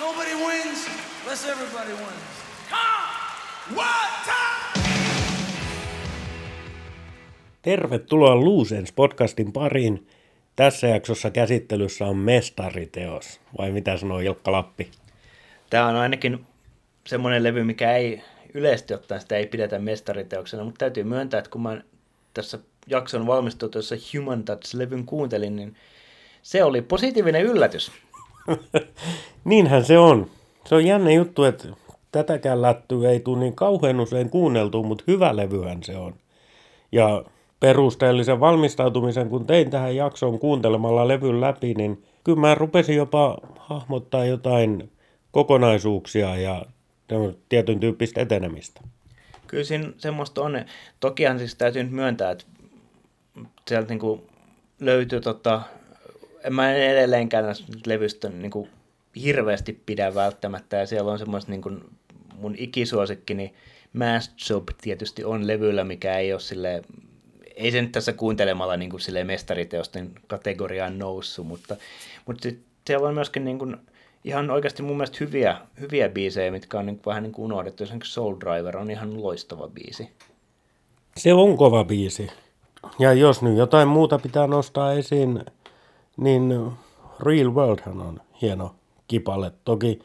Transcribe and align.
Nobody 0.00 0.34
wins 0.34 0.88
unless 1.22 1.48
everybody 1.48 1.92
wins. 1.92 2.34
Come! 2.70 3.76
One 3.76 4.10
time! 4.24 4.84
Tervetuloa 7.62 8.36
Luusens 8.36 8.92
podcastin 8.92 9.52
pariin. 9.52 10.08
Tässä 10.56 10.86
jaksossa 10.86 11.30
käsittelyssä 11.30 12.06
on 12.06 12.16
mestariteos, 12.16 13.40
vai 13.58 13.70
mitä 13.70 13.96
sanoo 13.96 14.18
Ilkka 14.18 14.52
Lappi? 14.52 14.90
Tämä 15.70 15.86
on 15.86 15.96
ainakin 15.96 16.46
semmoinen 17.06 17.42
levy, 17.42 17.64
mikä 17.64 17.96
ei 17.96 18.22
yleisesti 18.54 18.94
ottaen 18.94 19.20
sitä 19.20 19.36
ei 19.36 19.46
pidetä 19.46 19.78
mestariteoksena, 19.78 20.64
mutta 20.64 20.78
täytyy 20.78 21.04
myöntää, 21.04 21.38
että 21.38 21.50
kun 21.50 21.62
mä 21.62 21.82
tässä 22.34 22.58
jakson 22.86 23.26
valmistuessa 23.26 23.94
Human 24.14 24.44
Touch-levyn 24.44 25.04
kuuntelin, 25.06 25.56
niin 25.56 25.76
se 26.42 26.64
oli 26.64 26.82
positiivinen 26.82 27.42
yllätys. 27.42 27.92
Niinhän 29.44 29.84
se 29.84 29.98
on. 29.98 30.30
Se 30.66 30.74
on 30.74 30.86
jännä 30.86 31.10
juttu, 31.12 31.44
että 31.44 31.68
tätäkään 32.12 32.62
lättyä 32.62 33.10
ei 33.10 33.20
tule 33.20 33.38
niin 33.38 33.54
kauhean 33.54 34.00
usein 34.00 34.30
kuunneltu, 34.30 34.82
mutta 34.82 35.04
hyvä 35.06 35.36
levyhän 35.36 35.82
se 35.82 35.96
on. 35.96 36.14
Ja 36.92 37.24
perusteellisen 37.60 38.40
valmistautumisen, 38.40 39.28
kun 39.28 39.46
tein 39.46 39.70
tähän 39.70 39.96
jaksoon 39.96 40.38
kuuntelemalla 40.38 41.08
levyn 41.08 41.40
läpi, 41.40 41.74
niin 41.74 42.04
kyllä 42.24 42.40
mä 42.40 42.54
rupesin 42.54 42.96
jopa 42.96 43.38
hahmottaa 43.58 44.24
jotain 44.24 44.90
kokonaisuuksia 45.30 46.36
ja 46.36 46.64
tietyn 47.48 47.80
tyyppistä 47.80 48.20
etenemistä. 48.20 48.80
Kyllä 49.46 49.64
siinä 49.64 49.92
semmoista 49.98 50.42
on. 50.42 50.64
Tokihan 51.00 51.38
siis 51.38 51.54
täytyy 51.54 51.82
nyt 51.82 51.92
myöntää, 51.92 52.30
että 52.30 52.44
sieltä 53.68 53.88
niinku 53.88 54.24
löytyy 54.80 55.20
tota, 55.20 55.62
en 56.44 56.54
mä 56.54 56.72
edelleenkään 56.72 57.44
näistä 57.44 57.72
levystä 57.86 58.28
niinku 58.28 58.68
hirveästi 59.22 59.80
pidä 59.86 60.14
välttämättä, 60.14 60.76
ja 60.76 60.86
siellä 60.86 61.12
on 61.12 61.18
semmoista 61.18 61.50
niinku 61.50 61.70
mun 62.34 62.54
ikisuosikki, 62.58 63.34
niin 63.34 63.54
Masked 63.92 64.34
Job 64.50 64.68
tietysti 64.80 65.24
on 65.24 65.46
levyllä, 65.46 65.84
mikä 65.84 66.18
ei 66.18 66.32
ole 66.32 66.40
sille 66.40 66.82
ei 67.54 67.70
se 67.70 67.82
nyt 67.82 67.92
tässä 67.92 68.12
kuuntelemalla 68.12 68.76
niin 68.76 68.90
kuin 68.90 69.00
mestariteosten 69.24 70.10
kategoriaan 70.26 70.98
noussut, 70.98 71.46
mutta, 71.46 71.76
mutta 72.26 72.48
siellä 72.86 73.08
on 73.08 73.14
myöskin 73.14 73.44
niin 73.44 73.58
kuin, 73.58 73.76
ihan 74.24 74.50
oikeasti 74.50 74.82
mun 74.82 74.96
mielestä 74.96 75.16
hyviä, 75.20 75.56
hyviä 75.80 76.08
biisejä, 76.08 76.50
mitkä 76.50 76.78
on 76.78 76.86
niin 76.86 76.96
kuin, 76.96 77.06
vähän 77.06 77.22
niin 77.22 77.32
kuin 77.32 77.44
unohdettu. 77.44 77.84
Esimerkiksi 77.84 78.12
Soul 78.12 78.36
Driver 78.40 78.76
on 78.76 78.90
ihan 78.90 79.22
loistava 79.22 79.68
biisi. 79.68 80.08
Se 81.16 81.34
on 81.34 81.56
kova 81.56 81.84
biisi. 81.84 82.30
Ja 82.98 83.12
jos 83.12 83.42
nyt 83.42 83.56
jotain 83.56 83.88
muuta 83.88 84.18
pitää 84.18 84.46
nostaa 84.46 84.92
esiin, 84.92 85.44
niin 86.16 86.72
Real 87.20 87.54
Worldhan 87.54 88.00
on 88.00 88.20
hieno 88.42 88.74
kipale. 89.08 89.52
Toki 89.64 90.00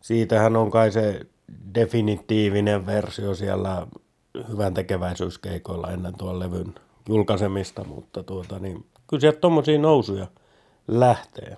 siitähän 0.00 0.56
on 0.56 0.70
kai 0.70 0.92
se 0.92 1.20
definitiivinen 1.74 2.86
versio 2.86 3.34
siellä 3.34 3.86
hyvän 4.48 4.74
tekeväisyyskeikoilla 4.74 5.90
ennen 5.90 6.14
tuon 6.18 6.38
levyn 6.38 6.74
julkaisemista, 7.08 7.84
mutta 7.84 8.22
tuota, 8.22 8.58
niin, 8.58 8.86
kyllä 9.06 9.20
sieltä 9.20 9.38
tommosia 9.40 9.78
nousuja 9.78 10.26
lähtee. 10.88 11.56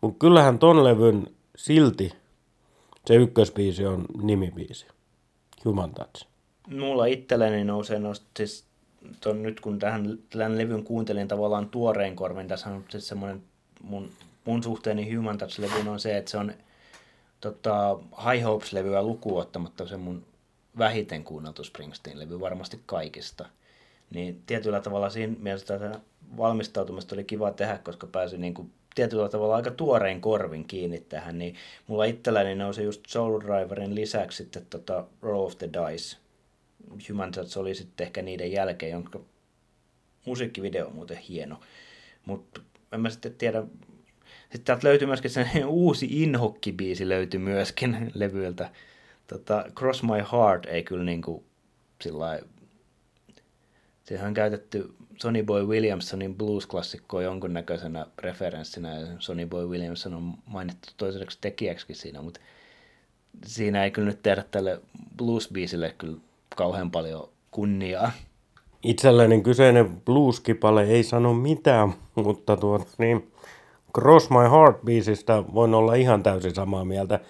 Mutta 0.00 0.18
kyllähän 0.18 0.58
ton 0.58 0.84
levyn 0.84 1.26
silti 1.56 2.12
se 3.06 3.14
ykkösbiisi 3.14 3.86
on 3.86 4.04
nimibiisi. 4.22 4.86
Human 5.64 5.94
Touch. 5.94 6.26
Mulla 6.68 7.06
itselleni 7.06 7.64
nousee 7.64 7.98
noista, 7.98 8.26
siis 8.36 8.64
ton, 9.20 9.42
nyt 9.42 9.60
kun 9.60 9.78
tähän, 9.78 10.18
tämän 10.30 10.58
levyn 10.58 10.84
kuuntelin 10.84 11.28
tavallaan 11.28 11.68
tuoreen 11.68 12.16
korvin, 12.16 12.48
tässä 12.48 12.70
on 12.70 12.84
siis 12.88 13.08
semmoinen 13.08 13.42
mun, 13.82 14.10
mun 14.44 14.62
suhteeni 14.62 15.14
Human 15.14 15.38
Touch-levyyn 15.38 15.88
on 15.88 16.00
se, 16.00 16.16
että 16.16 16.30
se 16.30 16.36
on 16.36 16.52
tota, 17.40 17.98
High 18.24 18.44
Hopes-levyä 18.44 19.02
lukuottamatta 19.02 19.86
se 19.86 19.96
mun 19.96 20.24
vähiten 20.78 21.24
kuunneltu 21.24 21.64
Springsteen-levy 21.64 22.40
varmasti 22.40 22.80
kaikista. 22.86 23.46
Niin 24.10 24.42
tietyllä 24.46 24.80
tavalla 24.80 25.10
siinä 25.10 25.34
mielessä 25.38 25.78
tätä 25.78 26.00
valmistautumista 26.36 27.14
oli 27.14 27.24
kiva 27.24 27.50
tehdä, 27.50 27.78
koska 27.78 28.06
pääsi 28.06 28.38
niin 28.38 28.54
kuin 28.54 28.72
tietyllä 28.94 29.28
tavalla 29.28 29.56
aika 29.56 29.70
tuorein 29.70 30.20
korvin 30.20 30.64
kiinni 30.64 31.00
tähän, 31.00 31.38
niin 31.38 31.54
mulla 31.86 32.04
itselläni 32.04 32.54
nousi 32.54 32.82
just 32.82 33.00
Soul 33.08 33.40
Driverin 33.40 33.94
lisäksi 33.94 34.36
sitten 34.36 34.66
tota 34.70 35.04
Roll 35.22 35.44
of 35.44 35.58
the 35.58 35.68
Dice. 35.72 36.16
Human 37.08 37.32
Touch 37.32 37.58
oli 37.58 37.74
sitten 37.74 38.06
ehkä 38.06 38.22
niiden 38.22 38.52
jälkeen, 38.52 38.92
jonka 38.92 39.20
musiikkivideo 40.26 40.86
on 40.86 40.94
muuten 40.94 41.16
hieno. 41.16 41.60
Mutta 42.26 42.60
en 42.92 43.00
mä 43.00 43.10
sitten 43.10 43.34
tiedä, 43.34 43.62
sitten 44.40 44.64
täältä 44.64 44.88
löytyi 44.88 45.06
myöskin 45.06 45.30
se 45.30 45.46
uusi 45.66 46.06
Inhokki-biisi 46.06 47.08
löytyi 47.08 47.40
myöskin 47.40 47.96
levyiltä 48.14 48.70
tota, 49.26 49.64
Cross 49.78 50.02
My 50.02 50.24
Heart 50.32 50.66
ei 50.66 50.82
kyllä 50.82 51.04
niin 51.04 51.22
kuin 51.22 51.44
sillä 52.00 52.40
Sehän 54.04 54.28
on 54.28 54.34
käytetty 54.34 54.94
Sonny 55.18 55.42
Boy 55.42 55.66
Williamsonin 55.66 56.34
blues-klassikkoa 56.34 57.22
jonkunnäköisenä 57.22 58.06
referenssinä, 58.18 58.98
ja 58.98 59.06
Sonny 59.18 59.46
Boy 59.46 59.66
Williamson 59.66 60.14
on 60.14 60.34
mainittu 60.46 60.88
toiseksi 60.96 61.38
tekijäksi 61.40 61.94
siinä, 61.94 62.22
mutta 62.22 62.40
siinä 63.44 63.84
ei 63.84 63.90
kyllä 63.90 64.08
nyt 64.08 64.22
tehdä 64.22 64.44
tälle 64.50 64.80
blues-biisille 65.16 65.94
kyllä 65.98 66.18
kauhean 66.56 66.90
paljon 66.90 67.28
kunniaa. 67.50 68.12
Itselläni 68.82 69.42
kyseinen 69.42 70.00
blueskipale 70.04 70.84
ei 70.84 71.02
sano 71.02 71.34
mitään, 71.34 71.94
mutta 72.14 72.56
tuot, 72.56 72.88
niin 72.98 73.32
Cross 73.94 74.30
My 74.30 74.36
Heart-biisistä 74.36 75.54
voin 75.54 75.74
olla 75.74 75.94
ihan 75.94 76.22
täysin 76.22 76.54
samaa 76.54 76.84
mieltä. 76.84 77.20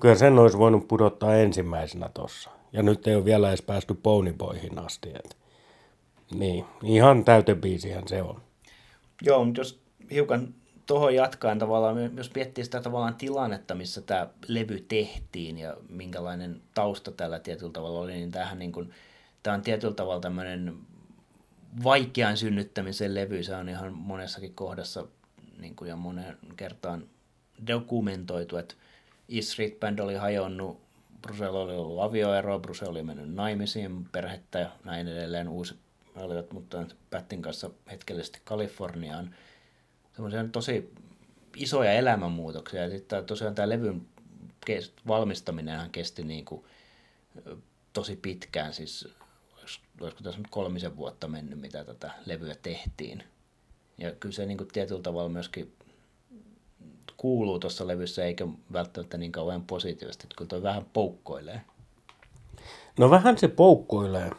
Kyllä 0.00 0.14
sen 0.14 0.38
olisi 0.38 0.58
voinut 0.58 0.88
pudottaa 0.88 1.34
ensimmäisenä 1.34 2.10
tossa. 2.14 2.50
Ja 2.72 2.82
nyt 2.82 3.06
ei 3.06 3.14
ole 3.14 3.24
vielä 3.24 3.48
edes 3.48 3.62
päästy 3.62 3.94
Ponyboyhin 3.94 4.78
asti. 4.78 5.08
Et. 5.14 5.36
Niin, 6.34 6.64
ihan 6.82 7.24
täytebiisihän 7.24 8.08
se 8.08 8.22
on. 8.22 8.40
Joo, 9.22 9.44
mutta 9.44 9.60
jos 9.60 9.80
hiukan 10.10 10.54
tuohon 10.86 11.14
jatkaen 11.14 11.58
tavallaan, 11.58 12.16
jos 12.16 12.34
miettii 12.34 12.64
sitä 12.64 12.80
tavallaan 12.80 13.14
tilannetta, 13.14 13.74
missä 13.74 14.00
tämä 14.00 14.26
levy 14.48 14.84
tehtiin 14.88 15.58
ja 15.58 15.76
minkälainen 15.88 16.62
tausta 16.74 17.12
tällä 17.12 17.38
tietyllä 17.38 17.72
tavalla 17.72 18.00
oli, 18.00 18.12
niin 18.12 18.30
tämähän 18.30 18.58
niin 18.58 18.72
kuin, 18.72 18.90
tämä 19.42 19.54
on 19.54 19.62
tietyllä 19.62 19.94
tavalla 19.94 20.20
tämmöinen 20.20 20.74
vaikean 21.84 22.36
synnyttämisen 22.36 23.14
levy. 23.14 23.42
Se 23.42 23.56
on 23.56 23.68
ihan 23.68 23.92
monessakin 23.92 24.54
kohdassa 24.54 25.06
niin 25.58 25.76
kuin 25.76 25.88
ja 25.88 25.96
monen 25.96 26.36
kertaan 26.56 27.04
dokumentoitu, 27.66 28.56
että 28.56 28.74
E 29.28 29.42
Street 29.42 29.80
Band 29.80 29.98
oli 29.98 30.14
hajonnut, 30.14 30.80
Brusel 31.22 31.54
oli 31.54 31.76
ollut 31.76 32.02
avioero, 32.02 32.58
Brusel 32.58 32.90
oli 32.90 33.02
mennyt 33.02 33.34
naimisiin, 33.34 34.04
perhettä 34.12 34.58
ja 34.58 34.70
näin 34.84 35.08
edelleen. 35.08 35.48
Uusi 35.48 35.74
olivat 36.16 36.52
muuttanut 36.52 36.96
Pättin 37.10 37.42
kanssa 37.42 37.70
hetkellisesti 37.90 38.40
Kaliforniaan. 38.44 39.34
Semmoisia 40.14 40.44
tosi 40.52 40.92
isoja 41.56 41.92
elämänmuutoksia. 41.92 42.82
Ja 42.82 42.90
sitten 42.90 43.24
tosiaan 43.24 43.54
tämä 43.54 43.68
levyn 43.68 44.06
valmistaminen 45.06 45.90
kesti 45.90 46.24
niin 46.24 46.44
kuin 46.44 46.64
tosi 47.92 48.16
pitkään, 48.16 48.74
siis 48.74 49.08
olisiko 50.00 50.22
tässä 50.22 50.40
nyt 50.40 50.48
kolmisen 50.50 50.96
vuotta 50.96 51.28
mennyt, 51.28 51.60
mitä 51.60 51.84
tätä 51.84 52.10
levyä 52.26 52.54
tehtiin. 52.62 53.22
Ja 53.98 54.12
kyllä 54.12 54.34
se 54.34 54.46
niin 54.46 54.58
kuin 54.58 54.68
tietyllä 54.72 55.02
tavalla 55.02 55.28
myöskin 55.28 55.72
kuuluu 57.16 57.58
tuossa 57.58 57.86
levyssä, 57.86 58.24
eikä 58.24 58.46
välttämättä 58.72 59.18
niin 59.18 59.32
kauhean 59.32 59.64
positiivisesti, 59.64 60.24
että 60.24 60.36
kyllä 60.36 60.48
toi 60.48 60.62
vähän 60.62 60.86
poukkoilee. 60.92 61.60
No 62.98 63.10
vähän 63.10 63.38
se 63.38 63.48
poukkoilee, 63.48 64.30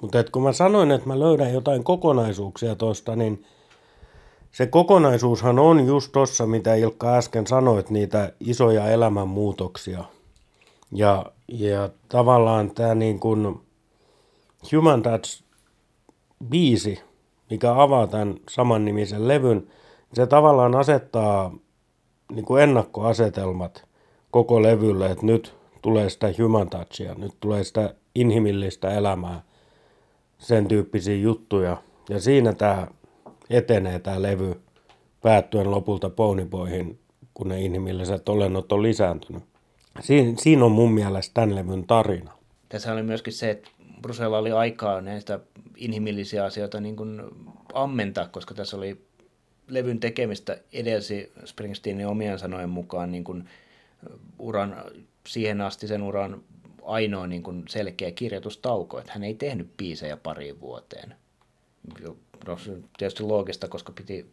mutta 0.00 0.24
kun 0.24 0.42
mä 0.42 0.52
sanoin, 0.52 0.90
että 0.90 1.06
mä 1.06 1.20
löydän 1.20 1.52
jotain 1.52 1.84
kokonaisuuksia 1.84 2.74
tuosta, 2.74 3.16
niin 3.16 3.46
se 4.54 4.66
kokonaisuushan 4.66 5.58
on 5.58 5.86
just 5.86 6.12
tossa, 6.12 6.46
mitä 6.46 6.74
Ilkka 6.74 7.14
äsken 7.14 7.46
sanoit, 7.46 7.90
niitä 7.90 8.32
isoja 8.40 8.88
elämänmuutoksia. 8.88 10.04
Ja, 10.92 11.26
ja 11.48 11.88
tavallaan 12.08 12.70
tämä 12.70 12.94
niin 12.94 13.20
kuin 13.20 13.60
Human 14.72 15.02
Touch 15.02 15.42
biisi, 16.48 17.00
mikä 17.50 17.82
avaa 17.82 18.06
tämän 18.06 18.34
saman 18.50 18.84
nimisen 18.84 19.28
levyn, 19.28 19.66
se 20.12 20.26
tavallaan 20.26 20.74
asettaa 20.74 21.54
niin 22.32 22.44
kuin 22.44 22.62
ennakkoasetelmat 22.62 23.84
koko 24.30 24.62
levylle, 24.62 25.10
että 25.10 25.26
nyt 25.26 25.54
tulee 25.82 26.10
sitä 26.10 26.26
human 26.42 26.70
touchia, 26.70 27.14
nyt 27.14 27.32
tulee 27.40 27.64
sitä 27.64 27.94
inhimillistä 28.14 28.90
elämää, 28.90 29.42
sen 30.38 30.68
tyyppisiä 30.68 31.16
juttuja. 31.16 31.76
Ja 32.08 32.20
siinä 32.20 32.52
tämä 32.52 32.86
etenee 33.50 33.98
tämä 33.98 34.22
levy 34.22 34.60
päättyen 35.22 35.70
lopulta 35.70 36.10
Ponyboyhin, 36.10 36.98
kun 37.34 37.48
ne 37.48 37.60
inhimilliset 37.60 38.28
olennot 38.28 38.72
on 38.72 38.82
lisääntynyt. 38.82 39.42
Siin, 40.00 40.38
siinä 40.38 40.64
on 40.64 40.72
mun 40.72 40.92
mielestä 40.92 41.34
tämän 41.34 41.54
levyn 41.54 41.86
tarina. 41.86 42.32
Tässä 42.68 42.92
oli 42.92 43.02
myöskin 43.02 43.32
se, 43.32 43.50
että 43.50 43.70
Brusella 44.02 44.38
oli 44.38 44.52
aikaa 44.52 45.00
näistä 45.00 45.40
inhimillisiä 45.76 46.44
asioita 46.44 46.80
niin 46.80 46.96
kuin 46.96 47.22
ammentaa, 47.74 48.28
koska 48.28 48.54
tässä 48.54 48.76
oli 48.76 49.04
levyn 49.68 50.00
tekemistä 50.00 50.58
edelsi 50.72 51.32
Springsteenin 51.44 52.06
omien 52.06 52.38
sanojen 52.38 52.70
mukaan 52.70 53.12
niin 53.12 53.24
kuin 53.24 53.48
uran, 54.38 54.76
siihen 55.28 55.60
asti 55.60 55.86
sen 55.86 56.02
uran 56.02 56.42
ainoa 56.82 57.26
niin 57.26 57.42
kuin 57.42 57.64
selkeä 57.68 58.10
kirjoitustauko, 58.10 58.98
että 58.98 59.12
hän 59.12 59.24
ei 59.24 59.34
tehnyt 59.34 59.76
biisejä 59.76 60.16
pariin 60.16 60.60
vuoteen. 60.60 61.14
No, 62.46 62.58
tietysti 62.98 63.22
loogista, 63.22 63.68
koska 63.68 63.92
piti, 63.92 64.26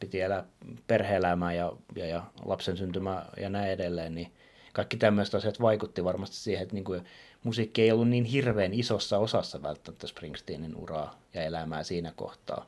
piti 0.00 0.20
elää 0.20 0.44
perhe-elämää 0.86 1.52
ja, 1.52 1.72
ja, 1.96 2.06
ja 2.06 2.22
lapsen 2.44 2.76
syntymää 2.76 3.28
ja 3.36 3.50
näin 3.50 3.70
edelleen, 3.70 4.14
niin 4.14 4.32
kaikki 4.72 4.96
tämmöiset 4.96 5.34
asiat 5.34 5.60
vaikutti 5.60 6.04
varmasti 6.04 6.36
siihen, 6.36 6.62
että 6.62 6.74
niin 6.74 6.84
kuin 6.84 7.04
musiikki 7.44 7.82
ei 7.82 7.92
ollut 7.92 8.08
niin 8.08 8.24
hirveän 8.24 8.74
isossa 8.74 9.18
osassa 9.18 9.62
välttämättä 9.62 10.06
Springsteenin 10.06 10.76
uraa 10.76 11.18
ja 11.34 11.42
elämää 11.42 11.82
siinä 11.82 12.12
kohtaa. 12.16 12.66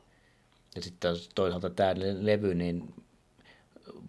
Ja 0.75 0.81
sitten 0.81 1.15
toisaalta 1.35 1.69
tämä 1.69 1.93
levy, 2.19 2.55
niin 2.55 2.93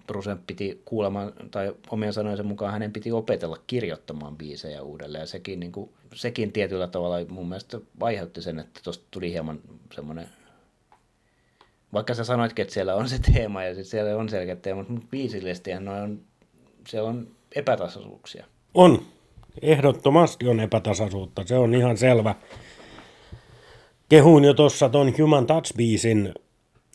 Brusen 0.07 0.39
piti 0.39 0.83
kuulemaan, 0.85 1.33
tai 1.51 1.75
omien 1.91 2.13
sanojensa 2.13 2.43
mukaan 2.43 2.73
hänen 2.73 2.93
piti 2.93 3.13
opetella 3.13 3.59
kirjoittamaan 3.67 4.37
biisejä 4.37 4.83
uudelleen. 4.83 5.23
Ja 5.23 5.27
sekin, 5.27 5.61
niin 5.61 5.73
kuin, 5.73 5.91
sekin 6.15 6.53
tietyllä 6.53 6.87
tavalla 6.87 7.17
mun 7.29 7.49
mielestä 7.49 7.81
aiheutti 8.01 8.43
sen, 8.43 8.59
että 8.59 8.81
tuosta 8.85 9.05
tuli 9.11 9.33
hieman 9.33 9.61
semmoinen 9.95 10.29
vaikka 11.93 12.15
sä 12.15 12.25
sanoitkin, 12.25 12.63
että 12.63 12.75
siellä 12.75 12.95
on 12.95 13.09
se 13.09 13.19
teema 13.33 13.65
ja 13.65 13.85
siellä 13.85 14.17
on 14.17 14.29
selkeä 14.29 14.57
teema, 14.57 14.85
mutta 14.89 15.07
biisillisesti 15.11 15.71
on, 15.73 16.21
siellä 16.89 17.09
on 17.09 17.29
epätasaisuuksia. 17.55 18.47
On. 18.75 19.03
Ehdottomasti 19.63 20.49
on 20.49 20.61
epätasaisuutta, 20.61 21.43
se 21.47 21.57
on 21.57 21.75
ihan 21.75 21.97
selvä. 21.97 22.35
Kehuin 24.09 24.45
jo 24.45 24.55
tuossa 24.55 24.89
ton 24.89 25.15
Human 25.19 25.47
Touch-biisin 25.47 26.33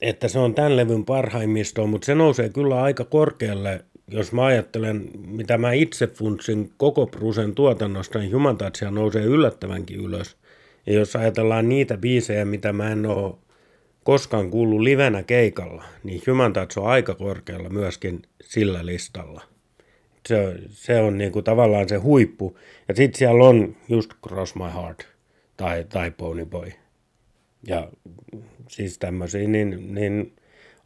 että 0.04 0.28
se 0.28 0.40
on 0.40 0.56
tämän 0.56 0.78
levyn 0.78 1.06
parhaimmisto, 1.06 1.88
mutta 1.88 2.06
se 2.06 2.16
nousee 2.16 2.50
kyllä 2.50 2.82
aika 2.82 3.06
korkealle, 3.06 3.86
jos 4.08 4.32
mä 4.32 4.46
ajattelen, 4.46 5.10
mitä 5.28 5.58
mä 5.58 5.72
itse 5.74 6.08
funtsin 6.08 6.72
koko 6.78 7.08
Brusen 7.08 7.56
tuotannosta, 7.56 8.20
niin 8.20 8.34
Human 8.34 8.58
Touchia 8.58 8.92
nousee 8.92 9.24
yllättävänkin 9.24 10.00
ylös. 10.00 10.38
Ja 10.86 10.94
jos 10.94 11.16
ajatellaan 11.16 11.70
niitä 11.70 11.98
biisejä, 11.98 12.46
mitä 12.46 12.74
mä 12.74 12.92
en 12.92 13.06
ole 13.06 13.34
koskaan 14.04 14.52
kuullut 14.52 14.82
livenä 14.82 15.24
keikalla, 15.24 15.84
niin 16.04 16.22
Human 16.28 16.54
Touch 16.54 16.80
on 16.80 16.88
aika 16.88 17.16
korkealla 17.16 17.70
myöskin 17.70 18.22
sillä 18.42 18.86
listalla. 18.86 19.42
Se, 20.28 20.56
se 20.70 21.00
on 21.00 21.18
niinku 21.18 21.42
tavallaan 21.42 21.90
se 21.90 21.96
huippu. 21.96 22.58
Ja 22.88 22.96
sitten 22.96 23.20
siellä 23.20 23.44
on 23.44 23.76
just 23.90 24.12
Cross 24.28 24.56
My 24.56 24.74
Heart 24.74 25.08
tai, 25.58 25.86
tai 25.90 26.12
Pony 26.12 26.46
Boy. 26.46 26.72
Ja 27.68 27.90
siis 28.70 28.98
tämmöisiä, 28.98 29.48
niin, 29.48 29.94
niin 29.96 30.34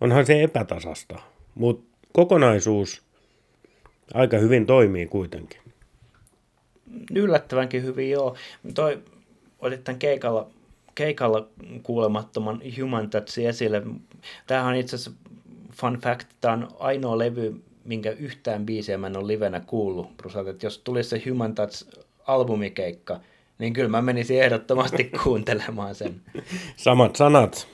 onhan 0.02 0.26
se 0.26 0.44
epätasasta. 0.44 1.20
Mutta 1.56 1.98
kokonaisuus 2.14 3.04
aika 4.14 4.38
hyvin 4.38 4.66
toimii 4.66 5.08
kuitenkin. 5.08 5.62
Yllättävänkin 7.16 7.84
hyvin, 7.84 8.12
joo. 8.12 8.36
Toi 8.74 9.04
otit 9.60 9.84
tämän 9.84 10.00
keikalla, 10.00 10.50
keikalla 10.98 11.48
kuulemattoman 11.84 12.62
Human 12.82 13.10
Touch 13.10 13.40
esille. 13.40 13.82
Tämähän 14.48 14.74
on 14.74 14.80
itse 14.80 14.96
asiassa 14.96 15.12
fun 15.72 16.00
fact, 16.04 16.28
tämä 16.42 16.54
on 16.54 16.68
ainoa 16.80 17.18
levy, 17.18 17.62
minkä 17.86 18.12
yhtään 18.12 18.66
biisiä 18.66 18.98
mä 18.98 19.08
en 19.08 19.18
ole 19.18 19.28
livenä 19.28 19.60
kuullut. 19.60 20.18
Brusalta, 20.18 20.50
että 20.50 20.66
jos 20.66 20.78
tulisi 20.78 21.10
se 21.10 21.22
Human 21.30 21.56
Touch 21.56 21.88
albumikeikka, 22.28 23.20
niin 23.60 23.74
kyllä 23.74 23.90
mä 23.90 24.02
menisin 24.02 24.42
ehdottomasti 24.42 25.04
kuuntelemaan 25.24 25.96
sen. 25.96 26.22
Samat 26.76 27.16
sanat. 27.16 27.68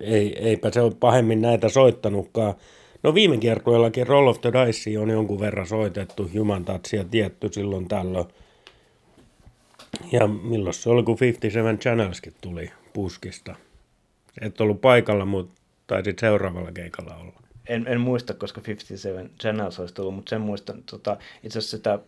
Ei, 0.00 0.48
eipä 0.48 0.70
se 0.70 0.80
ole 0.80 0.92
pahemmin 1.00 1.42
näitä 1.42 1.68
soittanutkaan. 1.68 2.54
No 3.02 3.14
viime 3.14 3.36
kiertueellakin 3.36 4.06
Roll 4.06 4.28
of 4.28 4.40
the 4.40 4.52
Dice 4.52 4.98
on 4.98 5.10
jonkun 5.10 5.40
verran 5.40 5.66
soitettu, 5.66 6.30
Human 6.38 6.64
Touchia 6.64 7.04
tietty 7.04 7.48
silloin 7.52 7.88
tällöin. 7.88 8.26
Ja 10.12 10.26
milloin 10.26 10.74
se 10.74 10.90
oli, 10.90 11.02
kun 11.02 11.16
57 11.20 11.78
Channelskin 11.78 12.34
tuli 12.40 12.70
puskista. 12.92 13.56
Et 14.40 14.60
ollut 14.60 14.80
paikalla, 14.80 15.24
mutta 15.24 15.62
taisit 15.86 16.18
seuraavalla 16.18 16.72
keikalla 16.72 17.16
olla. 17.16 17.42
En, 17.68 17.86
en 17.86 18.00
muista, 18.00 18.34
koska 18.34 18.60
57 18.66 19.30
Channels 19.40 19.80
olisi 19.80 19.94
tullut, 19.94 20.14
mutta 20.14 20.30
sen 20.30 20.40
muistan. 20.40 20.82
Tota, 20.90 21.16
itse 21.42 21.58
asiassa 21.58 21.76
sitä 21.76 21.98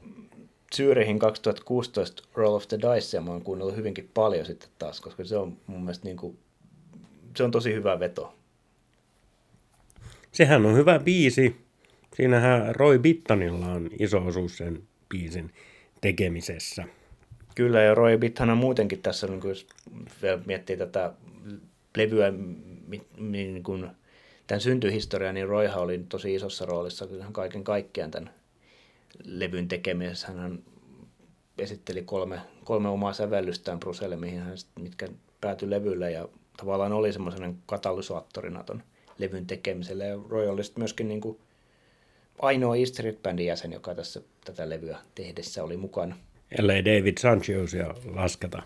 Zyrihin 0.76 1.18
2016 1.18 2.22
Roll 2.34 2.54
of 2.54 2.68
the 2.68 2.78
Dice 2.78 3.16
ja 3.16 3.20
mä 3.20 3.30
oon 3.30 3.42
kuunnellut 3.42 3.76
hyvinkin 3.76 4.10
paljon 4.14 4.46
sitten 4.46 4.68
taas, 4.78 5.00
koska 5.00 5.24
se 5.24 5.36
on 5.36 5.56
mun 5.66 5.80
mielestä 5.80 6.04
niin 6.04 6.16
kuin, 6.16 6.38
se 7.36 7.44
on 7.44 7.50
tosi 7.50 7.74
hyvä 7.74 8.00
veto. 8.00 8.34
Sehän 10.32 10.66
on 10.66 10.76
hyvä 10.76 10.98
biisi. 10.98 11.56
Siinähän 12.14 12.74
Roy 12.74 12.98
Bittanilla 12.98 13.66
on 13.66 13.90
iso 13.98 14.26
osuus 14.26 14.56
sen 14.56 14.82
biisin 15.08 15.50
tekemisessä. 16.00 16.84
Kyllä, 17.60 17.82
ja 17.82 17.94
Roy 17.94 18.18
Bittan 18.18 18.50
on 18.50 18.58
muutenkin 18.58 19.02
tässä, 19.02 19.26
niin 19.26 19.40
jos 19.48 19.66
miettii 20.46 20.76
tätä 20.76 21.12
levyä, 21.96 22.32
niin 23.18 23.62
kuin 23.62 23.90
tämän 24.46 24.60
syntyhistoriaa, 24.60 25.32
niin 25.32 25.48
Royhan 25.48 25.82
oli 25.82 26.04
tosi 26.08 26.34
isossa 26.34 26.66
roolissa 26.66 27.08
kaiken 27.32 27.64
kaikkiaan 27.64 28.10
tämän 28.10 28.30
levyn 29.24 29.68
tekemisessä. 29.68 30.26
Hän 30.26 30.58
esitteli 31.58 32.02
kolme, 32.02 32.40
kolme 32.64 32.88
omaa 32.88 33.12
sävellystään 33.12 33.80
Bruselle, 33.80 34.16
mihin 34.16 34.40
hän, 34.40 34.56
mitkä 34.80 35.08
päätyi 35.40 35.70
levylle 35.70 36.10
ja 36.10 36.28
tavallaan 36.56 36.92
oli 36.92 37.12
semmoisen 37.12 37.58
katalysaattorina 37.66 38.64
ton 38.64 38.82
levyn 39.18 39.46
tekemiselle. 39.46 40.06
Ja 40.06 40.18
Roy 40.28 40.48
oli 40.48 40.62
myöskin 40.78 41.08
niin 41.08 41.20
kuin 41.20 41.38
ainoa 42.42 42.76
East 42.76 42.92
Street 42.92 43.22
Bandin 43.22 43.46
jäsen, 43.46 43.72
joka 43.72 43.94
tässä 43.94 44.20
tätä 44.44 44.68
levyä 44.68 44.98
tehdessä 45.14 45.64
oli 45.64 45.76
mukana. 45.76 46.16
Ellei 46.58 46.84
David 46.84 47.18
Sanchosia 47.18 47.94
lasketa. 48.14 48.62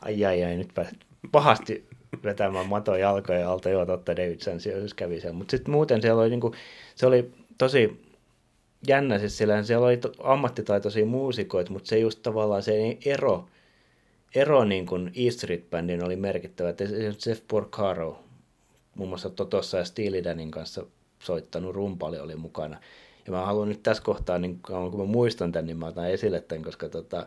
Ai 0.00 0.24
ai 0.24 0.44
ai, 0.44 0.56
nyt 0.56 0.72
pahasti 1.32 1.88
vetämään 2.24 2.66
mato 2.66 2.96
jalkoja 2.96 3.50
alta. 3.50 3.68
Joo, 3.68 3.86
totta, 3.86 4.16
David 4.16 4.40
Sanchez 4.40 4.94
kävi 4.94 5.20
siellä. 5.20 5.38
Mutta 5.38 5.50
sitten 5.50 5.72
muuten 5.72 6.02
siellä 6.02 6.22
oli, 6.22 6.30
niin 6.30 6.40
kuin, 6.40 6.54
se 6.94 7.06
oli 7.06 7.32
tosi 7.58 8.02
jännä, 8.88 9.18
siis 9.18 9.38
siellä, 9.38 9.62
siellä 9.62 9.86
oli 9.86 10.00
ammattitaitoisia 10.22 11.06
muusikoita, 11.06 11.72
mutta 11.72 11.88
se 11.88 11.98
just 11.98 12.22
tavallaan 12.22 12.62
se 12.62 12.98
ero, 13.04 13.48
ero 14.34 14.64
niin 14.64 14.86
kuin 14.86 15.12
E 15.14 15.30
Street 15.30 15.70
Bandin 15.70 16.04
oli 16.04 16.16
merkittävä. 16.16 16.68
Että 16.68 16.84
Jeff 17.26 17.42
Porcaro, 17.48 18.24
muun 18.94 19.08
muassa 19.08 19.30
Totossa 19.30 19.78
ja 19.78 19.84
Steely 19.84 20.24
Danin 20.24 20.50
kanssa 20.50 20.86
soittanut 21.18 21.74
rumpali 21.74 22.18
oli 22.18 22.36
mukana. 22.36 22.80
Ja 23.26 23.32
mä 23.32 23.46
haluan 23.46 23.68
nyt 23.68 23.82
tässä 23.82 24.02
kohtaa, 24.02 24.38
niin 24.38 24.60
kun 24.62 25.00
mä 25.00 25.04
muistan 25.04 25.52
tämän, 25.52 25.66
niin 25.66 25.78
mä 25.78 25.86
otan 25.86 26.10
esille 26.10 26.40
tämän, 26.40 26.64
koska 26.64 26.88
tota, 26.88 27.26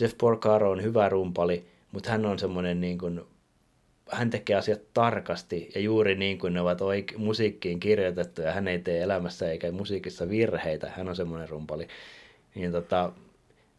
Jeff 0.00 0.18
Porcaro 0.18 0.70
on 0.70 0.82
hyvä 0.82 1.08
rumpali, 1.08 1.66
mutta 1.92 2.10
hän 2.10 2.26
on 2.26 2.38
semmoinen 2.38 2.80
niin 2.80 2.98
kuin 2.98 3.20
hän 4.10 4.30
tekee 4.30 4.56
asiat 4.56 4.80
tarkasti 4.94 5.70
ja 5.74 5.80
juuri 5.80 6.14
niin 6.14 6.38
kuin 6.38 6.52
ne 6.52 6.60
ovat 6.60 6.80
oike- 6.80 7.18
musiikkiin 7.18 7.80
kirjoitettu 7.80 8.42
ja 8.42 8.52
hän 8.52 8.68
ei 8.68 8.78
tee 8.78 9.02
elämässä 9.02 9.50
eikä 9.50 9.72
musiikissa 9.72 10.28
virheitä. 10.28 10.92
Hän 10.96 11.08
on 11.08 11.16
semmoinen 11.16 11.48
rumpali. 11.48 11.88
Niin 12.54 12.72
tota, 12.72 13.12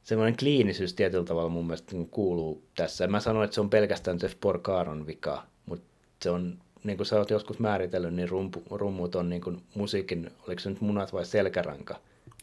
semmoinen 0.03 0.37
kliinisyys 0.37 0.93
tietyllä 0.93 1.25
tavalla 1.25 1.49
mun 1.49 1.65
mielestä 1.65 1.95
kuuluu 2.11 2.63
tässä. 2.75 3.07
Mä 3.07 3.19
sanoin, 3.19 3.45
että 3.45 3.55
se 3.55 3.61
on 3.61 3.69
pelkästään 3.69 4.19
Jeff 4.21 4.35
Porcaron 4.41 5.07
vika, 5.07 5.43
mutta 5.65 5.85
se 6.21 6.29
on, 6.29 6.59
niin 6.83 6.97
kuin 6.97 7.07
sä 7.07 7.17
oot 7.17 7.29
joskus 7.29 7.59
määritellyt, 7.59 8.13
niin 8.13 8.29
rumpu, 8.29 8.63
rummut 8.71 9.15
on 9.15 9.29
niin 9.29 9.41
kuin 9.41 9.61
musiikin, 9.75 10.31
oliko 10.47 10.59
se 10.59 10.69
nyt 10.69 10.81
munat 10.81 11.13
vai 11.13 11.25
selkäranka? 11.25 11.99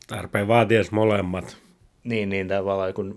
Tarpeen 0.07 0.49
vaaties 0.49 0.93
molemmat. 0.93 1.57
Niin, 2.05 2.29
niin 2.29 2.49
tavallaan 2.49 2.95
kun 2.95 3.17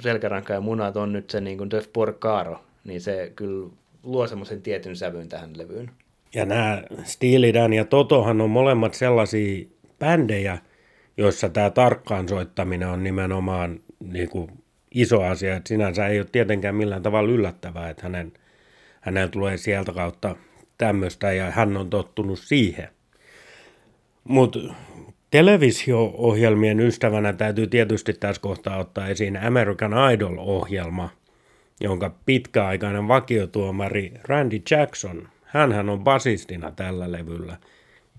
selkäranka 0.00 0.52
ja 0.52 0.60
munat 0.60 0.96
on 0.96 1.12
nyt 1.12 1.30
se 1.30 1.40
niin 1.40 1.58
kuin 1.58 1.70
Jeff 1.72 1.92
Porcaro, 1.92 2.64
niin 2.84 3.00
se 3.00 3.32
kyllä 3.36 3.70
luo 4.02 4.26
semmoisen 4.26 4.62
tietyn 4.62 4.96
sävyn 4.96 5.28
tähän 5.28 5.58
levyyn. 5.58 5.90
Ja 6.34 6.44
nämä 6.46 6.82
Steely 7.04 7.54
Dan 7.54 7.72
ja 7.72 7.84
Totohan 7.84 8.40
on 8.40 8.50
molemmat 8.50 8.94
sellaisia 8.94 9.66
bändejä, 9.98 10.58
joissa 11.16 11.48
tämä 11.48 11.70
tarkkaan 11.70 12.28
soittaminen 12.28 12.88
on 12.88 13.04
nimenomaan 13.04 13.80
niin 14.00 14.28
kuin 14.28 14.50
iso 14.90 15.22
asia. 15.22 15.56
Että 15.56 15.68
sinänsä 15.68 16.06
ei 16.06 16.18
ole 16.18 16.26
tietenkään 16.32 16.74
millään 16.74 17.02
tavalla 17.02 17.30
yllättävää, 17.30 17.90
että 17.90 18.02
hänen, 18.02 18.32
hänellä 19.00 19.28
tulee 19.28 19.56
sieltä 19.56 19.92
kautta 19.92 20.36
tämmöistä 20.78 21.32
ja 21.32 21.50
hän 21.50 21.76
on 21.76 21.90
tottunut 21.90 22.38
siihen. 22.38 22.88
Mutta 24.24 24.58
televisio-ohjelmien 25.30 26.80
ystävänä 26.80 27.32
täytyy 27.32 27.66
tietysti 27.66 28.12
tässä 28.12 28.42
kohtaa 28.42 28.78
ottaa 28.78 29.08
esiin 29.08 29.36
American 29.36 29.92
Idol-ohjelma– 30.12 31.10
jonka 31.80 32.14
pitkäaikainen 32.26 33.08
vakiotuomari 33.08 34.12
Randy 34.24 34.60
Jackson, 34.70 35.28
hän 35.44 35.88
on 35.88 36.04
basistina 36.04 36.70
tällä 36.70 37.12
levyllä. 37.12 37.56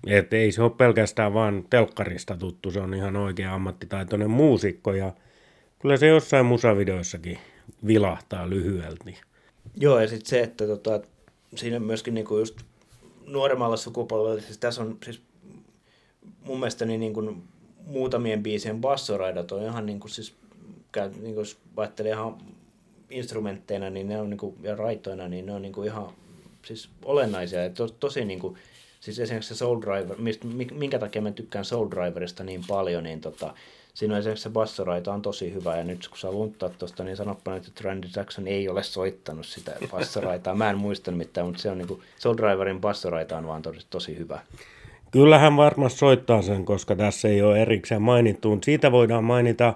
Et 0.06 0.32
ei 0.32 0.52
se 0.52 0.62
ole 0.62 0.70
pelkästään 0.70 1.34
vaan 1.34 1.64
telkkarista 1.70 2.36
tuttu, 2.36 2.70
se 2.70 2.80
on 2.80 2.94
ihan 2.94 3.16
oikea 3.16 3.54
ammattitaitoinen 3.54 4.30
muusikko 4.30 4.92
ja 4.92 5.12
kyllä 5.78 5.96
se 5.96 6.06
jossain 6.06 6.46
musavideoissakin 6.46 7.38
vilahtaa 7.86 8.50
lyhyelti. 8.50 9.20
Joo, 9.76 10.00
ja 10.00 10.08
sitten 10.08 10.28
se, 10.28 10.40
että 10.40 10.66
tota, 10.66 11.00
siinä 11.58 11.78
myöskin 11.78 12.14
niinku 12.14 12.38
just 12.38 12.56
nuoremmalla 13.26 13.76
sukupolvella, 13.76 14.40
siis 14.40 14.58
tässä 14.58 14.82
on 14.82 14.98
siis 15.04 15.20
mun 16.44 16.60
mielestä 16.60 16.84
niin, 16.84 17.00
niin 17.00 17.14
kuin 17.14 17.42
muutamien 17.86 18.42
biisien 18.42 18.80
bassoraidat 18.80 19.52
on 19.52 19.62
ihan 19.62 19.86
niin 19.86 20.00
kuin 20.00 20.10
siis, 20.10 20.34
niin 21.20 21.34
kuin 21.34 21.46
ajattelee 21.76 22.12
ihan 22.12 22.38
instrumentteina 23.10 23.90
niin 23.90 24.08
ne 24.08 24.20
on 24.20 24.30
niin 24.30 24.38
kuin, 24.38 24.56
ja 24.62 24.76
raitoina, 24.76 25.28
niin 25.28 25.46
ne 25.46 25.52
on 25.52 25.62
niin 25.62 25.72
kuin 25.72 25.86
ihan 25.86 26.12
siis 26.64 26.88
olennaisia. 27.04 27.62
Ja 27.62 27.70
to, 27.70 27.88
tosi 27.88 28.24
niin 28.24 28.38
kuin, 28.38 28.56
siis 29.00 29.18
esimerkiksi 29.18 29.54
se 29.54 29.58
Soul 29.58 29.80
Driver, 29.80 30.16
mistä, 30.18 30.46
minkä 30.74 30.98
takia 30.98 31.22
mä 31.22 31.30
tykkään 31.30 31.64
Soul 31.64 31.90
Driverista 31.90 32.44
niin 32.44 32.62
paljon, 32.68 33.04
niin 33.04 33.20
tota, 33.20 33.54
siinä 33.96 34.14
on 34.14 34.18
esimerkiksi 34.18 34.42
se 34.42 34.50
bassoraita 34.50 35.12
on 35.12 35.22
tosi 35.22 35.54
hyvä, 35.54 35.76
ja 35.76 35.84
nyt 35.84 36.08
kun 36.08 36.18
sä 36.18 36.32
lunttaa 36.32 36.68
tuosta, 36.68 37.04
niin 37.04 37.16
sanoppa 37.16 37.56
että 37.56 37.70
Randy 37.84 38.08
Jackson 38.16 38.46
ei 38.46 38.68
ole 38.68 38.82
soittanut 38.82 39.46
sitä 39.46 39.72
bassoraitaa. 39.90 40.54
Mä 40.54 40.70
en 40.70 40.78
muista 40.78 41.10
mitään, 41.10 41.46
mutta 41.46 41.62
se 41.62 41.70
on 41.70 41.78
niinku, 41.78 42.02
Soul 42.18 42.36
Driverin 42.36 42.80
bassoraita 42.80 43.36
on 43.36 43.46
vaan 43.46 43.62
tosi, 43.62 43.86
tosi 43.90 44.18
hyvä. 44.18 44.40
Kyllähän 45.10 45.56
varmasti 45.56 45.98
soittaa 45.98 46.42
sen, 46.42 46.64
koska 46.64 46.96
tässä 46.96 47.28
ei 47.28 47.42
ole 47.42 47.62
erikseen 47.62 48.02
mainittu. 48.02 48.58
Siitä 48.62 48.92
voidaan 48.92 49.24
mainita 49.24 49.74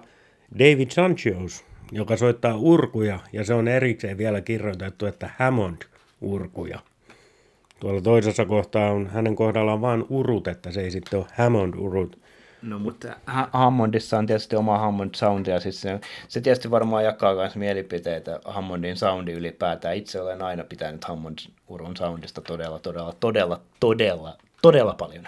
David 0.58 0.90
Sanchez, 0.90 1.62
joka 1.92 2.16
soittaa 2.16 2.56
urkuja, 2.56 3.18
ja 3.32 3.44
se 3.44 3.54
on 3.54 3.68
erikseen 3.68 4.18
vielä 4.18 4.40
kirjoitettu, 4.40 5.06
että 5.06 5.30
Hammond-urkuja. 5.38 6.78
Tuolla 7.80 8.00
toisessa 8.00 8.44
kohtaa 8.44 8.90
on 8.90 9.06
hänen 9.06 9.36
kohdallaan 9.36 9.80
vain 9.80 10.04
urut, 10.08 10.48
että 10.48 10.70
se 10.70 10.80
ei 10.80 10.90
sitten 10.90 11.18
ole 11.18 11.26
Hammond-urut. 11.34 12.18
No 12.62 12.78
mutta 12.78 13.08
Hammondissa 13.52 14.18
on 14.18 14.26
tietysti 14.26 14.56
oma 14.56 14.78
Hammond 14.78 15.14
soundi 15.14 15.50
ja 15.50 15.60
siis 15.60 15.80
se, 15.80 16.00
se 16.28 16.40
tietysti 16.40 16.70
varmaan 16.70 17.04
jakaa 17.04 17.34
myös 17.34 17.56
mielipiteitä 17.56 18.40
Hammondin 18.44 18.96
soundi 18.96 19.32
ylipäätään. 19.32 19.96
Itse 19.96 20.20
olen 20.20 20.42
aina 20.42 20.64
pitänyt 20.64 21.04
Hammond 21.04 21.38
urun 21.68 21.96
soundista 21.96 22.40
todella, 22.40 22.78
todella, 22.78 23.12
todella, 23.20 23.60
todella, 23.80 24.36
todella 24.62 24.94
paljon. 24.94 25.24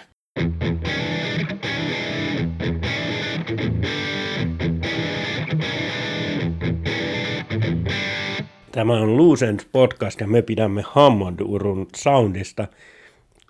Tämä 8.72 8.92
on 8.92 9.16
Lucent 9.16 9.68
podcast 9.72 10.20
ja 10.20 10.26
me 10.26 10.42
pidämme 10.42 10.82
Hammond-urun 10.82 11.86
soundista. 11.96 12.68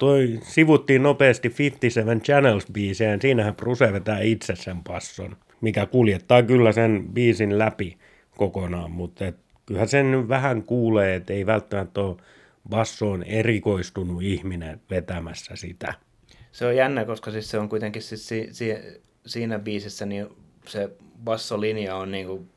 Toi 0.03 0.39
sivuttiin 0.43 1.03
nopeasti 1.03 1.55
57 1.59 2.21
Channels-biiseen, 2.21 3.21
siinähän 3.21 3.57
Bruce 3.57 3.93
vetää 3.93 4.21
itse 4.21 4.57
sen 4.57 4.85
passon, 4.85 5.37
mikä 5.61 5.87
kuljettaa 5.87 6.43
kyllä 6.43 6.73
sen 6.73 7.05
biisin 7.13 7.59
läpi 7.59 7.99
kokonaan, 8.37 8.91
mutta 8.91 9.27
et, 9.27 9.37
kyllähän 9.67 9.89
sen 9.89 10.29
vähän 10.29 10.63
kuulee, 10.63 11.15
että 11.15 11.33
ei 11.33 11.47
välttämättä 11.47 12.01
ole 12.01 12.17
bassoon 12.69 13.23
erikoistunut 13.23 14.23
ihminen 14.23 14.81
vetämässä 14.91 15.57
sitä. 15.57 15.95
Se 16.53 16.67
on 16.67 16.77
jännä, 16.77 17.05
koska 17.05 17.31
siis 17.31 17.51
se 17.51 17.59
on 17.59 17.69
kuitenkin 17.69 18.03
siis 18.03 18.29
si, 18.29 18.49
si, 18.53 18.75
siinä 19.27 19.59
biisissä 19.59 20.07
niin 20.07 20.27
se 20.67 20.91
bassolinja 21.25 21.97
on 21.97 22.11
niin 22.11 22.27
kuin 22.27 22.49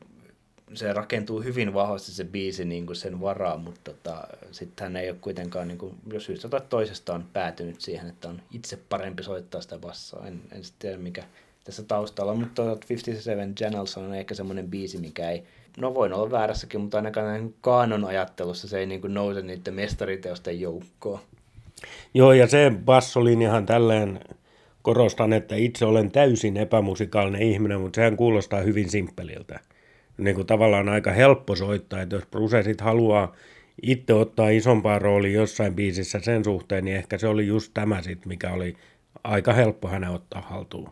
se 0.74 0.94
rakentuu 0.94 1.42
hyvin 1.42 1.74
vahvasti 1.74 2.12
se 2.12 2.24
biisi 2.24 2.66
niin 2.66 2.86
kuin 2.86 2.96
sen 2.96 3.22
varaan, 3.22 3.62
mutta 3.62 3.92
tota, 3.92 4.28
sitten 4.52 4.84
hän 4.84 4.96
ei 4.96 5.10
ole 5.10 5.18
kuitenkaan, 5.22 5.68
niin 5.68 5.78
kuin, 5.78 5.96
jos 6.14 6.26
syystä 6.26 6.50
tai 6.50 6.62
toisesta 6.70 7.14
on 7.14 7.26
päätynyt 7.34 7.82
siihen, 7.82 8.10
että 8.10 8.30
on 8.30 8.42
itse 8.52 8.80
parempi 8.90 9.24
soittaa 9.24 9.62
sitä 9.62 9.78
bassoa. 9.78 10.28
En, 10.28 10.42
en 10.52 10.64
sitten 10.64 10.80
tiedä, 10.80 10.98
mikä 10.98 11.24
tässä 11.64 11.84
taustalla 11.84 12.32
on, 12.32 12.40
mutta 12.40 12.64
57 12.90 13.56
Channels 13.56 13.98
on 13.98 14.16
ehkä 14.16 14.36
semmoinen 14.36 14.70
biisi, 14.70 14.98
mikä 14.98 15.30
ei, 15.30 15.44
no 15.78 15.94
voin 15.94 16.14
olla 16.14 16.32
väärässäkin, 16.32 16.82
mutta 16.82 16.98
ainakaan 16.98 17.54
kaanon 17.62 18.06
ajattelussa 18.06 18.68
se 18.68 18.80
ei 18.80 18.86
niin 18.86 19.02
kuin 19.02 19.14
nouse 19.14 19.42
niiden 19.42 19.74
mestariteosten 19.74 20.60
joukkoon. 20.60 21.20
Joo, 22.14 22.34
ja 22.34 22.48
se 22.48 22.72
bassolinjahan 22.86 23.66
tälleen 23.66 24.20
korostan, 24.82 25.34
että 25.34 25.56
itse 25.56 25.86
olen 25.86 26.12
täysin 26.12 26.58
epämusikaalinen 26.58 27.42
ihminen, 27.42 27.82
mutta 27.82 27.96
sehän 27.96 28.18
kuulostaa 28.18 28.62
hyvin 28.62 28.90
simppeliltä 28.90 29.60
niin 30.18 30.36
kuin 30.36 30.48
tavallaan 30.48 30.90
aika 30.90 31.12
helppo 31.12 31.56
soittaa, 31.56 32.02
että 32.02 32.16
jos 32.16 32.26
Bruce 32.26 32.64
sit 32.64 32.82
haluaa 32.82 33.36
itse 33.82 34.14
ottaa 34.14 34.50
isompaa 34.50 35.00
roolia 35.00 35.40
jossain 35.40 35.76
biisissä 35.76 36.20
sen 36.20 36.44
suhteen, 36.44 36.86
niin 36.86 36.98
ehkä 36.98 37.18
se 37.18 37.28
oli 37.28 37.48
just 37.48 37.72
tämä 37.74 38.02
sit, 38.02 38.26
mikä 38.26 38.52
oli 38.52 38.76
aika 39.24 39.54
helppo 39.54 39.88
hänen 39.88 40.10
ottaa 40.10 40.42
haltuun. 40.42 40.90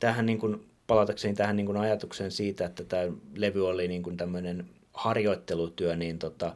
Tähän 0.00 0.26
niin 0.26 0.38
kuin, 0.38 0.66
palatakseni 0.86 1.34
tähän 1.34 1.56
niin 1.56 1.66
kuin 1.66 1.78
ajatukseen 1.78 2.30
siitä, 2.30 2.66
että 2.66 2.84
tämä 2.84 3.02
levy 3.34 3.68
oli 3.68 3.88
niin 3.88 4.02
kuin 4.02 4.16
tämmöinen 4.16 4.66
harjoittelutyö, 4.92 5.96
niin 5.96 6.18
tota, 6.18 6.54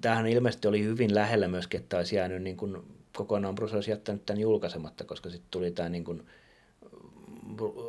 tämähän 0.00 0.26
ilmeisesti 0.26 0.68
oli 0.68 0.84
hyvin 0.84 1.14
lähellä 1.14 1.48
myöskin, 1.48 1.80
että 1.80 1.96
olisi 1.96 2.16
jäänyt 2.16 2.42
niin 2.42 2.56
kuin, 2.56 2.76
kokonaan 3.16 3.54
Bruce 3.54 3.74
olisi 3.74 3.90
jättänyt 3.90 4.26
tämän 4.26 4.40
julkaisematta, 4.40 5.04
koska 5.04 5.30
sitten 5.30 5.48
tuli 5.50 5.70
tämä 5.70 5.88
niin 5.88 6.04
kuin, 6.04 6.22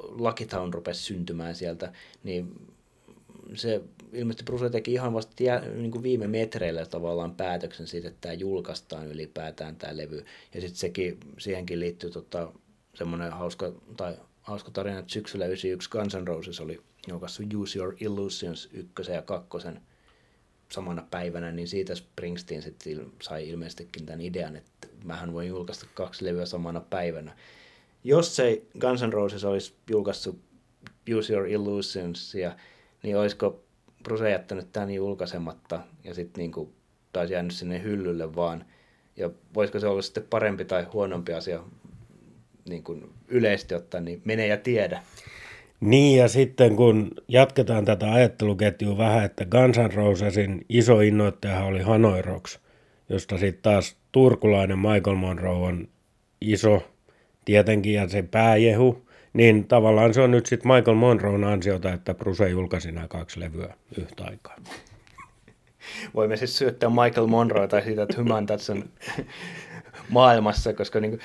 Lucky 0.09 0.45
Town 0.45 0.73
rupesi 0.73 1.03
syntymään 1.03 1.55
sieltä, 1.55 1.91
niin 2.23 2.55
se 3.53 3.81
ilmeisesti 4.13 4.43
Bruce 4.43 4.69
teki 4.69 4.93
ihan 4.93 5.13
vasta 5.13 5.43
jä, 5.43 5.59
niin 5.59 5.91
kuin 5.91 6.03
viime 6.03 6.27
metreillä 6.27 6.85
tavallaan 6.85 7.35
päätöksen 7.35 7.87
siitä, 7.87 8.07
että 8.07 8.21
tämä 8.21 8.33
julkaistaan 8.33 9.07
ylipäätään 9.07 9.75
tämä 9.75 9.97
levy. 9.97 10.25
Ja 10.53 10.61
sitten 10.61 10.79
sekin, 10.79 11.19
siihenkin 11.37 11.79
liittyy 11.79 12.09
tota, 12.09 12.51
semmoinen 12.93 13.31
hauska, 13.31 13.71
tai 13.97 14.17
hauska 14.41 14.71
tarina, 14.71 14.99
että 14.99 15.13
syksyllä 15.13 15.45
91 15.45 15.89
Guns 15.89 16.15
N' 16.15 16.27
Roses 16.27 16.59
oli 16.59 16.81
julkaissut 17.07 17.53
Use 17.53 17.79
Your 17.79 17.95
Illusions 17.99 18.69
ykkösen 18.73 19.15
ja 19.15 19.21
kakkosen 19.21 19.81
samana 20.71 21.07
päivänä, 21.11 21.51
niin 21.51 21.67
siitä 21.67 21.95
Springsteen 21.95 22.61
sitten 22.61 23.11
sai 23.21 23.49
ilmeisestikin 23.49 24.05
tämän 24.05 24.21
idean, 24.21 24.55
että 24.55 24.87
mähän 25.03 25.33
voin 25.33 25.47
julkaista 25.47 25.85
kaksi 25.93 26.25
levyä 26.25 26.45
samana 26.45 26.79
päivänä. 26.79 27.37
Jos 28.03 28.39
ei 28.39 28.67
Guns 28.79 29.01
N' 29.01 29.13
Roses 29.13 29.43
olisi 29.43 29.73
julkaissut 29.89 30.39
Use 31.17 31.33
Your 31.33 31.47
Illusions 31.47 32.35
ja 32.35 32.55
niin 33.05 33.17
olisiko 33.17 33.63
Bruce 34.03 34.29
jättänyt 34.29 34.71
tämän 34.71 34.91
julkaisematta 34.91 35.79
ja 36.03 36.13
sitten 36.13 36.41
niin 36.41 36.73
taisi 37.13 37.33
jäänyt 37.33 37.53
sinne 37.53 37.83
hyllylle 37.83 38.35
vaan. 38.35 38.65
Ja 39.17 39.29
voisiko 39.55 39.79
se 39.79 39.87
olla 39.87 40.01
sitten 40.01 40.23
parempi 40.29 40.65
tai 40.65 40.83
huonompi 40.93 41.33
asia 41.33 41.63
niin 42.69 42.83
kuin 42.83 43.09
yleisesti 43.27 43.75
ottaen, 43.75 44.05
niin 44.05 44.21
mene 44.25 44.47
ja 44.47 44.57
tiedä. 44.57 45.01
Niin 45.79 46.19
ja 46.19 46.27
sitten 46.27 46.75
kun 46.75 47.11
jatketaan 47.27 47.85
tätä 47.85 48.13
ajatteluketjua 48.13 48.97
vähän, 48.97 49.25
että 49.25 49.45
Guns 49.45 49.77
N' 49.77 49.93
Rosesin 49.93 50.65
iso 50.69 51.01
innoittaja 51.01 51.63
oli 51.63 51.81
Hanoi 51.81 52.21
Rocks, 52.21 52.59
josta 53.09 53.37
sitten 53.37 53.61
taas 53.61 53.95
turkulainen 54.11 54.79
Michael 54.79 55.15
Monroe 55.15 55.67
on 55.67 55.87
iso 56.41 56.83
tietenkin 57.45 57.93
ja 57.93 58.07
se 58.07 58.21
pääjehu. 58.21 59.04
Niin 59.35 59.67
tavallaan 59.67 60.13
se 60.13 60.21
on 60.21 60.31
nyt 60.31 60.45
sitten 60.45 60.71
Michael 60.71 60.95
Monroen 60.95 61.43
ansiota, 61.43 61.93
että 61.93 62.13
Bruce 62.13 62.49
julkaisi 62.49 62.91
nämä 62.91 63.07
kaksi 63.07 63.39
levyä 63.39 63.73
yhtä 63.97 64.23
aikaa. 64.23 64.55
Voimme 66.13 66.37
siis 66.37 66.57
syöttää 66.57 66.89
Michael 66.89 67.27
Monroe 67.27 67.67
tai 67.67 67.81
siitä, 67.81 68.03
että 68.03 68.21
Human 68.21 68.45
Touch 68.45 68.71
on 68.71 68.89
maailmassa, 70.09 70.73
koska 70.73 70.99
niin 70.99 71.11
kuin, 71.11 71.21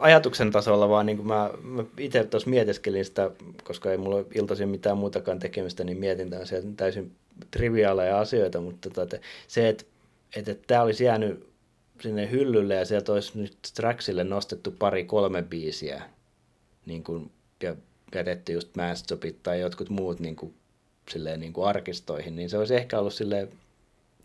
ajatuksen 0.00 0.50
tasolla 0.50 0.88
vaan 0.88 1.06
niin 1.06 1.16
kuin 1.16 1.26
mä, 1.26 1.50
mä 1.62 1.84
itse 1.98 2.24
tuossa 2.24 2.50
mietiskelin 2.50 3.04
sitä, 3.04 3.30
koska 3.64 3.90
ei 3.90 3.96
mulla 3.96 4.24
iltaisin 4.34 4.68
mitään 4.68 4.98
muutakaan 4.98 5.38
tekemistä, 5.38 5.84
niin 5.84 5.98
mietin 5.98 6.30
tämmöisiä 6.30 6.62
täysin 6.76 7.12
triviaaleja 7.50 8.20
asioita, 8.20 8.60
mutta 8.60 8.90
tota, 8.90 9.16
se, 9.48 9.68
että, 9.68 9.84
että, 10.36 10.50
että 10.50 10.64
tämä 10.66 10.82
olisi 10.82 11.04
jäänyt 11.04 11.46
sinne 12.00 12.30
hyllylle 12.30 12.74
ja 12.74 12.84
sieltä 12.84 13.12
olisi 13.12 13.38
nyt 13.38 13.56
Straxille 13.66 14.24
nostettu 14.24 14.70
pari 14.78 15.04
kolme 15.04 15.42
biisiä, 15.42 16.02
niin 16.86 17.04
kuin 17.04 17.30
jätetty 18.14 18.52
just 18.52 18.76
Mastopit 18.76 19.42
tai 19.42 19.60
jotkut 19.60 19.90
muut 19.90 20.20
niin 20.20 20.36
kuin, 20.36 20.54
silleen, 21.10 21.40
niin 21.40 21.52
kuin 21.52 21.68
arkistoihin, 21.68 22.36
niin 22.36 22.50
se 22.50 22.58
olisi 22.58 22.74
ehkä 22.74 22.98
ollut 22.98 23.14
silleen 23.14 23.48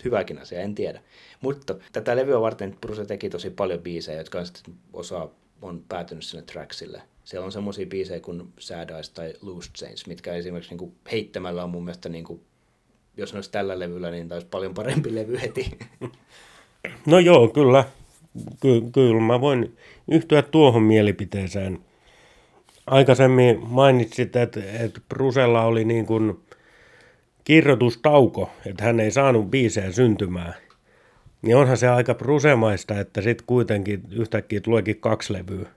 hyväkin 0.06 0.40
asia, 0.40 0.62
en 0.62 0.76
tiedä. 0.76 1.02
Mutta 1.42 1.76
tätä 1.92 2.16
levyä 2.16 2.42
varten 2.42 2.78
Bruce 2.82 3.06
teki 3.06 3.30
tosi 3.30 3.50
paljon 3.50 3.80
biisejä, 3.80 4.18
jotka 4.18 4.40
on 4.40 4.46
sitten 4.46 4.74
osa 4.94 5.30
on 5.62 5.84
päätynyt 5.90 6.24
sinne 6.24 6.44
tracksille. 6.44 7.02
Siellä 7.24 7.46
on 7.46 7.52
semmoisia 7.52 7.86
biisejä 7.86 8.20
kuin 8.20 8.54
Sad 8.60 8.90
Eyes 8.90 9.10
tai 9.10 9.34
Loose 9.42 9.70
Chains, 9.78 10.08
mitkä 10.08 10.34
esimerkiksi 10.34 10.72
niin 10.72 10.78
kuin 10.78 10.96
heittämällä 11.12 11.64
on 11.64 11.70
mun 11.70 11.84
mielestä, 11.84 12.10
niin 12.10 12.24
kuin, 12.24 12.42
jos 13.18 13.34
ne 13.34 13.38
olisi 13.38 13.52
tällä 13.52 13.80
levyllä, 13.80 14.12
niin 14.12 14.30
taisi 14.30 14.48
paljon 14.48 14.74
parempi 14.74 15.16
levy 15.16 15.42
heti. 15.42 15.78
No 17.06 17.20
joo, 17.20 17.48
kyllä. 17.48 17.84
Ky- 18.62 18.82
kyllä 18.92 19.22
mä 19.22 19.42
voin 19.42 19.78
yhtyä 20.08 20.42
tuohon 20.42 20.84
mielipiteeseen 20.84 21.80
aikaisemmin 22.88 23.60
mainitsit, 23.68 24.36
että, 24.36 24.60
että 24.80 25.02
Brusella 25.10 25.64
oli 25.64 25.86
niin 25.86 26.06
kuin 26.06 26.40
kirjoitustauko, 27.44 28.50
että 28.66 28.84
hän 28.84 29.00
ei 29.00 29.12
saanut 29.12 29.52
biisejä 29.52 29.92
syntymään. 29.92 30.54
Niin 31.42 31.56
onhan 31.56 31.78
se 31.78 31.88
aika 31.88 32.14
brusemaista, 32.14 33.00
että 33.00 33.22
sitten 33.22 33.48
kuitenkin 33.48 34.04
yhtäkkiä 34.12 34.62
tuleekin 34.62 35.00
kaksi 35.00 35.34
levyä. 35.34 35.70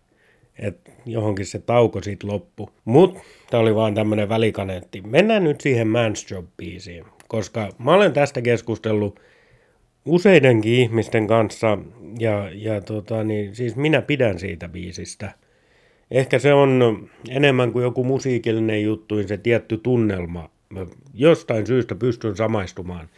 Että 0.58 0.90
johonkin 1.06 1.46
se 1.46 1.58
tauko 1.58 2.02
sitten 2.02 2.30
loppu. 2.30 2.70
Mutta 2.84 3.20
tämä 3.50 3.60
oli 3.60 3.74
vaan 3.74 3.94
tämmöinen 3.94 4.28
välikaneetti. 4.28 5.02
Mennään 5.06 5.44
nyt 5.44 5.60
siihen 5.60 5.86
Man's 5.86 6.34
Job-biisiin, 6.34 7.06
koska 7.28 7.68
mä 7.78 7.94
olen 7.94 8.12
tästä 8.12 8.42
keskustellut 8.42 9.20
useidenkin 10.04 10.72
ihmisten 10.72 11.26
kanssa 11.26 11.78
ja, 12.18 12.50
ja 12.54 12.80
tota, 12.80 13.24
niin, 13.24 13.54
siis 13.54 13.76
minä 13.76 14.02
pidän 14.02 14.38
siitä 14.38 14.68
biisistä– 14.68 15.32
Ehkä 16.10 16.38
se 16.38 16.54
on 16.54 17.08
enemmän 17.28 17.72
kuin 17.72 17.82
joku 17.82 18.04
musiikillinen 18.04 18.82
juttu, 18.82 19.14
niin 19.14 19.28
se 19.28 19.36
tietty 19.36 19.76
tunnelma. 19.78 20.50
Mä 20.68 20.86
jostain 21.14 21.66
syystä 21.66 21.94
pystyn 21.94 22.36
samaistumaan 22.36 23.08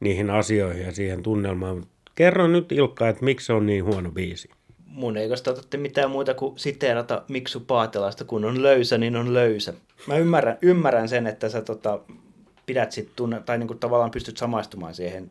niihin 0.00 0.30
asioihin 0.30 0.84
ja 0.84 0.92
siihen 0.92 1.22
tunnelmaan. 1.22 1.86
Kerro 2.14 2.46
nyt 2.46 2.72
Ilkka, 2.72 3.08
että 3.08 3.24
miksi 3.24 3.46
se 3.46 3.52
on 3.52 3.66
niin 3.66 3.84
huono 3.84 4.10
biisi. 4.10 4.50
Mun 4.86 5.16
ei 5.16 5.28
kosta 5.28 5.54
mitään 5.76 6.10
muuta 6.10 6.34
kuin 6.34 6.58
siteerata 6.58 7.22
Miksu 7.28 7.60
Paatelasta, 7.60 8.24
kun 8.24 8.44
on 8.44 8.62
löysä, 8.62 8.98
niin 8.98 9.16
on 9.16 9.34
löysä. 9.34 9.74
Mä 10.06 10.16
ymmärrän, 10.16 10.58
ymmärrän 10.62 11.08
sen, 11.08 11.26
että 11.26 11.48
sä 11.48 11.62
tota, 11.62 12.00
pidät 12.66 12.92
sit 12.92 13.10
tunne, 13.16 13.40
tai 13.40 13.58
niinku 13.58 13.74
tavallaan 13.74 14.10
pystyt 14.10 14.36
samaistumaan 14.36 14.94
siihen 14.94 15.30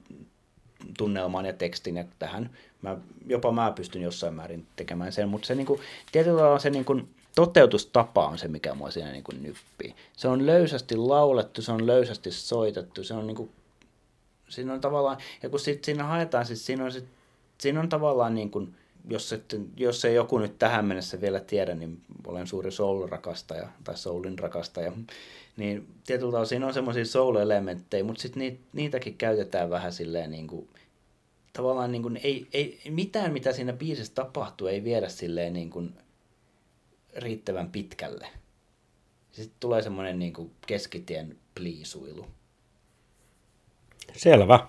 tunnelmaan 0.97 1.45
ja 1.45 1.53
tekstin 1.53 1.97
ja 1.97 2.03
tähän. 2.19 2.49
Mä, 2.81 2.97
jopa 3.27 3.51
mä 3.51 3.71
pystyn 3.71 4.01
jossain 4.01 4.33
määrin 4.33 4.67
tekemään 4.75 5.11
sen, 5.11 5.29
mutta 5.29 5.47
se 5.47 5.55
niinku, 5.55 5.79
tietyllä 6.11 6.37
tavalla 6.37 6.59
se 6.59 6.69
niinku, 6.69 7.01
toteutustapa 7.35 8.27
on 8.27 8.37
se, 8.37 8.47
mikä 8.47 8.73
mua 8.73 8.91
siinä 8.91 9.11
niinku 9.11 9.31
nyppii. 9.41 9.95
Se 10.17 10.27
on 10.27 10.45
löysästi 10.45 10.95
laulettu, 10.95 11.61
se 11.61 11.71
on 11.71 11.87
löysästi 11.87 12.31
soitettu, 12.31 13.03
se 13.03 13.13
on 13.13 13.27
niinku, 13.27 13.49
siinä 14.49 14.73
on 14.73 14.81
tavallaan, 14.81 15.17
ja 15.43 15.49
kun 15.49 15.59
sit 15.59 15.83
siinä 15.83 16.03
haetaan, 16.03 16.45
siis 16.45 16.65
siinä 16.65 16.83
on, 16.83 16.91
sit, 16.91 17.05
siinä 17.57 17.79
on 17.79 17.89
tavallaan 17.89 18.35
niin 18.35 18.51
kuin, 18.51 18.75
jos, 19.09 19.33
et, 19.33 19.55
jos 19.77 20.05
ei 20.05 20.15
joku 20.15 20.37
nyt 20.37 20.59
tähän 20.59 20.85
mennessä 20.85 21.21
vielä 21.21 21.39
tiedä, 21.39 21.75
niin 21.75 22.01
olen 22.27 22.47
suuri 22.47 22.71
soul-rakastaja 22.71 23.67
tai 23.83 23.97
soulin 23.97 24.39
rakastaja, 24.39 24.91
niin 25.57 25.87
tietyllä 26.05 26.31
tavalla 26.31 26.45
siinä 26.45 26.67
on 26.67 26.73
semmoisia 26.73 27.05
soul-elementtejä, 27.05 28.03
mutta 28.03 28.21
sitten 28.21 28.59
niitäkin 28.73 29.17
käytetään 29.17 29.69
vähän 29.69 29.93
silleen 29.93 30.31
niin 30.31 30.47
kuin, 30.47 30.67
tavallaan 31.57 31.91
niin 31.91 32.01
kuin, 32.01 32.19
ei, 32.23 32.47
ei, 32.53 32.79
mitään, 32.89 33.33
mitä 33.33 33.51
siinä 33.51 33.73
biisissä 33.73 34.13
tapahtuu, 34.13 34.67
ei 34.67 34.83
viedä 34.83 35.09
silleen 35.09 35.53
niin 35.53 35.69
kuin 35.69 35.93
riittävän 37.15 37.69
pitkälle. 37.69 38.27
Sitten 39.31 39.57
tulee 39.59 39.81
semmoinen 39.81 40.19
niin 40.19 40.33
kuin 40.33 40.51
keskitien 40.67 41.37
pliisuilu. 41.55 42.27
Selvä. 44.13 44.67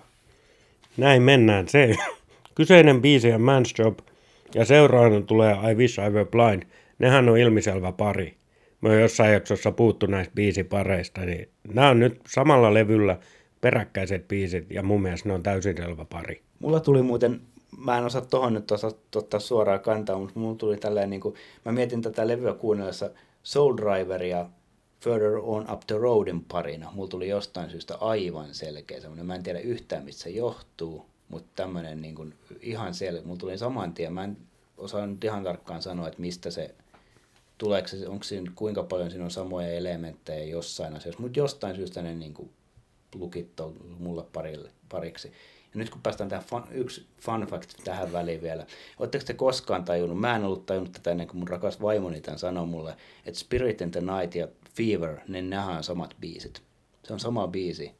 Näin 0.97 1.21
mennään. 1.21 1.67
Se 1.67 1.95
kyseinen 2.55 3.01
biisi 3.01 3.31
on 3.31 3.41
Man's 3.41 3.83
Job 3.83 3.99
ja 4.55 4.65
seuraavana 4.65 5.21
tulee 5.21 5.55
I 5.71 5.75
Wish 5.75 5.99
I 5.99 6.09
Were 6.09 6.25
Blind. 6.25 6.63
Nehän 6.99 7.29
on 7.29 7.37
ilmiselvä 7.37 7.91
pari. 7.91 8.37
Mä 8.81 8.89
oon 8.89 9.01
jossain 9.01 9.33
jaksossa 9.33 9.71
puuttu 9.71 10.05
näistä 10.05 10.33
biisipareista, 10.35 11.21
niin 11.21 11.49
nämä 11.73 11.89
on 11.89 11.99
nyt 11.99 12.21
samalla 12.27 12.73
levyllä 12.73 13.19
peräkkäiset 13.61 14.27
biisit 14.27 14.71
ja 14.71 14.83
mun 14.83 15.01
mielestä 15.01 15.29
ne 15.29 15.35
on 15.35 15.43
täysin 15.43 15.77
selvä 15.77 16.05
pari. 16.05 16.48
Mulla 16.59 16.79
tuli 16.79 17.01
muuten, 17.01 17.41
mä 17.77 17.97
en 17.97 18.05
osaa 18.05 18.21
tohon 18.21 18.53
nyt 18.53 18.71
osaa 18.71 18.91
ottaa 19.15 19.39
suoraan 19.39 19.79
kantaa, 19.79 20.19
mutta 20.19 20.39
mulla 20.39 20.55
tuli 20.55 20.77
tällainen, 20.77 21.09
niin 21.09 21.21
kuin, 21.21 21.35
mä 21.65 21.71
mietin 21.71 22.01
tätä 22.01 22.27
levyä 22.27 22.53
kuunnellessa 22.53 23.09
Soul 23.43 23.77
Driver 23.77 24.23
ja 24.23 24.49
Further 24.99 25.37
On 25.41 25.71
Up 25.71 25.81
the 25.87 25.97
Roadin 25.97 26.43
parina. 26.43 26.91
Mulla 26.93 27.09
tuli 27.09 27.29
jostain 27.29 27.69
syystä 27.69 27.95
aivan 27.95 28.53
selkeä 28.53 28.99
semmoinen, 28.99 29.25
mä 29.25 29.35
en 29.35 29.43
tiedä 29.43 29.59
yhtään 29.59 30.03
mistä 30.03 30.23
se 30.23 30.29
johtuu, 30.29 31.05
mutta 31.29 31.49
tämmöinen 31.55 32.01
niin 32.01 32.15
kuin 32.15 32.33
ihan 32.61 32.93
selkeä. 32.93 33.25
Mulla 33.25 33.39
tuli 33.39 33.57
saman 33.57 33.93
tien, 33.93 34.13
mä 34.13 34.23
en 34.23 34.37
osaa 34.77 35.07
nyt 35.07 35.23
ihan 35.23 35.43
tarkkaan 35.43 35.81
sanoa, 35.81 36.07
että 36.07 36.21
mistä 36.21 36.51
se 36.51 36.75
tuleeko 37.57 37.87
se, 37.87 38.07
onko 38.07 38.23
siinä, 38.23 38.51
kuinka 38.55 38.83
paljon 38.83 39.11
siinä 39.11 39.25
on 39.25 39.31
samoja 39.31 39.67
elementtejä 39.67 40.43
jossain 40.43 40.95
asiassa, 40.95 41.21
mutta 41.21 41.39
jostain 41.39 41.75
syystä 41.75 42.01
ne 42.01 42.15
niin 42.15 42.33
kuin 42.33 42.49
lukittautuu 43.15 43.85
mulle 43.99 44.23
parille, 44.33 44.69
pariksi. 44.89 45.31
Ja 45.73 45.79
nyt 45.79 45.89
kun 45.89 46.01
päästään 46.01 46.29
tähän 46.29 46.45
fun, 46.45 46.63
yksi 46.71 47.05
fun 47.21 47.47
fact 47.49 47.69
tähän 47.83 48.11
väliin 48.11 48.41
vielä. 48.41 48.65
Oletteko 48.99 49.25
te 49.25 49.33
koskaan 49.33 49.85
tajunnut, 49.85 50.19
mä 50.19 50.35
en 50.35 50.43
ollut 50.43 50.65
tajunnut 50.65 50.93
tätä 50.93 51.11
ennen 51.11 51.27
kuin 51.27 51.37
mun 51.37 51.47
rakas 51.47 51.81
vaimoni 51.81 52.21
tämän 52.21 52.39
sanoi 52.39 52.65
mulle, 52.65 52.95
että 53.25 53.39
Spirit 53.39 53.81
in 53.81 53.91
the 53.91 54.01
Night 54.01 54.35
ja 54.35 54.47
Fever, 54.75 55.17
niin 55.27 55.49
nämä 55.49 55.77
on 55.77 55.83
samat 55.83 56.15
biisit. 56.21 56.61
Se 57.03 57.13
on 57.13 57.19
sama 57.19 57.47
biisi, 57.47 57.91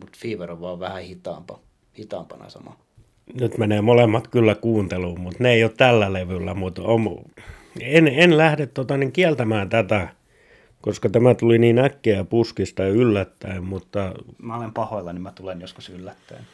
mutta 0.00 0.18
Fever 0.22 0.50
on 0.50 0.60
vaan 0.60 0.80
vähän 0.80 1.02
hitaampa, 1.02 1.58
hitaampana 1.98 2.50
sama. 2.50 2.76
Nyt 3.40 3.58
menee 3.58 3.80
molemmat 3.80 4.28
kyllä 4.28 4.54
kuunteluun, 4.54 5.20
mutta 5.20 5.42
ne 5.42 5.52
ei 5.52 5.64
ole 5.64 5.72
tällä 5.76 6.12
levyllä, 6.12 6.54
mutta 6.54 6.82
on, 6.82 7.24
en, 7.80 8.08
en 8.08 8.36
lähde 8.36 8.66
tota, 8.66 8.96
niin 8.96 9.12
kieltämään 9.12 9.68
tätä, 9.68 10.08
koska 10.80 11.08
tämä 11.08 11.34
tuli 11.34 11.58
niin 11.58 11.78
äkkiä 11.78 12.24
puskista 12.24 12.82
ja 12.82 12.88
yllättäen, 12.88 13.64
mutta... 13.64 14.12
Mä 14.42 14.56
olen 14.56 14.72
pahoilla, 14.72 15.12
niin 15.12 15.22
mä 15.22 15.32
tulen 15.32 15.60
joskus 15.60 15.88
yllättäen. 15.88 16.44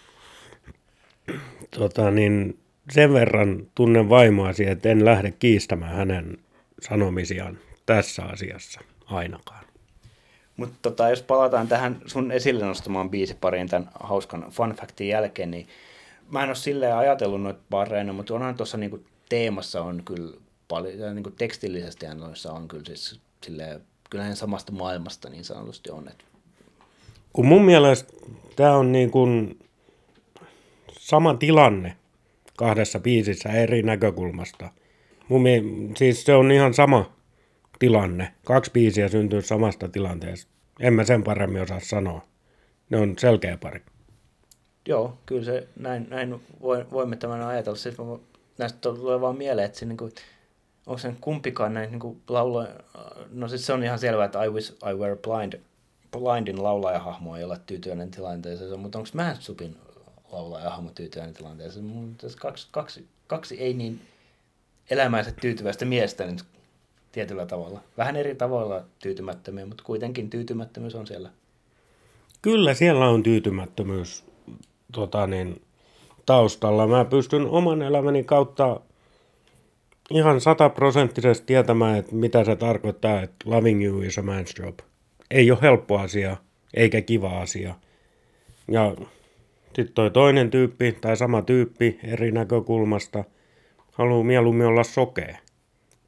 Tota, 1.78 2.10
niin 2.10 2.58
sen 2.90 3.12
verran 3.12 3.66
tunnen 3.74 4.08
vaimoasi, 4.08 4.66
että 4.66 4.88
en 4.88 5.04
lähde 5.04 5.30
kiistämään 5.30 5.96
hänen 5.96 6.38
sanomisiaan 6.80 7.58
tässä 7.86 8.22
asiassa 8.22 8.80
ainakaan. 9.06 9.64
Mutta 10.56 10.78
tota, 10.82 11.10
jos 11.10 11.22
palataan 11.22 11.68
tähän 11.68 12.02
sun 12.06 12.32
esille 12.32 12.64
nostamaan 12.64 13.10
biisipariin 13.10 13.68
tämän 13.68 13.90
hauskan 14.00 14.46
fun 14.50 14.74
factin 14.80 15.08
jälkeen, 15.08 15.50
niin 15.50 15.68
mä 16.30 16.42
en 16.42 16.48
ole 16.48 16.56
silleen 16.56 16.96
ajatellut 16.96 17.42
noita 17.42 17.60
pareina, 17.70 18.12
mutta 18.12 18.34
onhan 18.34 18.54
tuossa 18.54 18.76
niinku 18.76 19.04
teemassa 19.28 19.82
on 19.82 20.02
kyllä 20.04 20.36
paljon, 20.68 21.14
niinku 21.14 21.30
tekstillisesti 21.30 22.06
noissa 22.14 22.52
on 22.52 22.68
kyllä 22.68 22.84
siis 22.84 23.20
silleen, 23.44 23.80
kyllähän 24.10 24.36
samasta 24.36 24.72
maailmasta 24.72 25.30
niin 25.30 25.44
sanotusti 25.44 25.90
on. 25.90 26.08
Että... 26.08 26.24
Kun 27.32 27.46
mun 27.46 27.64
mielestä 27.64 28.12
tämä 28.56 28.76
on 28.76 28.92
niin 28.92 29.10
kuin 29.10 29.58
sama 31.10 31.34
tilanne 31.34 31.96
kahdessa 32.56 33.00
biisissä 33.00 33.48
eri 33.48 33.82
näkökulmasta. 33.82 34.70
Mun 35.28 35.42
mie- 35.42 35.62
siis 35.96 36.24
se 36.24 36.34
on 36.34 36.52
ihan 36.52 36.74
sama 36.74 37.12
tilanne. 37.78 38.34
Kaksi 38.44 38.70
biisiä 38.70 39.08
syntyy 39.08 39.42
samasta 39.42 39.88
tilanteesta. 39.88 40.50
En 40.80 40.92
mä 40.92 41.04
sen 41.04 41.22
paremmin 41.22 41.62
osaa 41.62 41.80
sanoa. 41.80 42.22
Ne 42.90 42.98
on 42.98 43.14
selkeä 43.18 43.56
pari. 43.56 43.80
Joo, 44.88 45.18
kyllä 45.26 45.44
se 45.44 45.68
näin, 45.76 46.06
näin 46.10 46.40
voimme 46.92 47.16
tämän 47.16 47.42
ajatella. 47.42 47.76
Siis 47.76 47.96
näistä 48.58 48.78
tulee 48.78 49.20
vaan 49.20 49.36
mieleen, 49.36 49.66
että 49.66 49.78
se, 49.78 49.86
niin 49.86 49.96
kuin, 49.96 50.12
onko 50.86 50.98
se 50.98 51.14
kumpikaan 51.20 51.74
näin 51.74 51.90
niin 51.90 52.22
laulo... 52.28 52.66
No 53.32 53.48
siis 53.48 53.66
se 53.66 53.72
on 53.72 53.84
ihan 53.84 53.98
selvää, 53.98 54.24
että 54.24 54.44
I 54.44 54.48
wish 54.48 54.72
I 54.72 54.94
were 54.94 55.16
blind. 55.16 55.60
Blindin 56.12 56.62
laulajahahmo 56.62 57.36
ei 57.36 57.44
ole 57.44 57.60
tyytyväinen 57.66 58.10
tilanteeseen, 58.10 58.80
mutta 58.80 58.98
onko 58.98 59.10
Mansupin 59.14 59.76
laulajahahmo 60.32 60.90
tyytyväinen 60.90 61.34
tilanteeseen? 61.34 61.84
Mun 61.84 62.16
kaksi, 62.40 62.68
kaksi, 62.70 63.06
kaksi 63.26 63.60
ei 63.60 63.74
niin 63.74 64.00
elämäänsä 64.90 65.32
tyytyväistä 65.32 65.84
miestä 65.84 66.26
nyt 66.26 66.44
tietyllä 67.12 67.46
tavalla. 67.46 67.80
Vähän 67.98 68.16
eri 68.16 68.34
tavalla 68.34 68.84
tyytymättömiä, 68.98 69.66
mutta 69.66 69.84
kuitenkin 69.84 70.30
tyytymättömyys 70.30 70.94
on 70.94 71.06
siellä. 71.06 71.30
Kyllä 72.42 72.74
siellä 72.74 73.08
on 73.08 73.22
tyytymättömyys 73.22 74.24
tota 74.92 75.26
niin, 75.26 75.62
taustalla. 76.26 76.86
Mä 76.86 77.04
pystyn 77.04 77.46
oman 77.46 77.82
elämäni 77.82 78.24
kautta 78.24 78.80
ihan 80.10 80.40
sataprosenttisesti 80.40 81.46
tietämään, 81.46 81.98
että 81.98 82.14
mitä 82.14 82.44
se 82.44 82.56
tarkoittaa, 82.56 83.22
että 83.22 83.36
loving 83.44 83.84
you 83.84 84.00
is 84.00 84.18
a 84.18 84.22
man's 84.22 84.64
job. 84.64 84.78
Ei 85.30 85.50
ole 85.50 85.58
helppo 85.62 85.98
asia, 85.98 86.36
eikä 86.74 87.00
kiva 87.00 87.40
asia. 87.40 87.74
Ja 88.68 88.96
sitten 89.74 89.94
toi 89.94 90.10
toinen 90.10 90.50
tyyppi, 90.50 90.92
tai 91.00 91.16
sama 91.16 91.42
tyyppi 91.42 91.98
eri 92.04 92.32
näkökulmasta, 92.32 93.24
haluaa 93.92 94.24
mieluummin 94.24 94.66
olla 94.66 94.84
sokea 94.84 95.36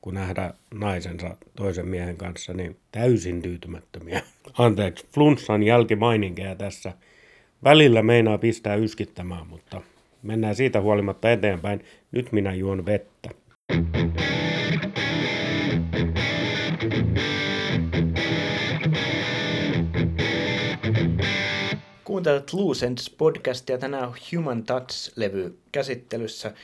kun 0.02 0.14
nähdä 0.14 0.54
naisensa 0.74 1.36
toisen 1.56 1.88
miehen 1.88 2.16
kanssa, 2.16 2.52
niin 2.52 2.76
täysin 2.92 3.42
tyytymättömiä. 3.42 4.22
Anteeksi, 4.58 5.06
flunssan 5.14 5.62
jälkimaininkeja 5.62 6.54
tässä. 6.54 6.92
Välillä 7.64 8.02
meinaa 8.02 8.38
pistää 8.38 8.74
yskittämään, 8.74 9.46
mutta 9.46 9.80
mennään 10.22 10.54
siitä 10.54 10.80
huolimatta 10.80 11.32
eteenpäin. 11.32 11.84
Nyt 12.12 12.32
minä 12.32 12.54
juon 12.54 12.86
vettä. 12.86 13.28
Kuuntelet 22.22 22.52
Loose 22.52 22.86
Ends 22.86 23.10
podcastia. 23.10 23.78
Tänään 23.78 24.08
on 24.08 24.14
Human 24.32 24.64
Touch-levy 24.64 25.58
käsittelyssä. 25.72 26.54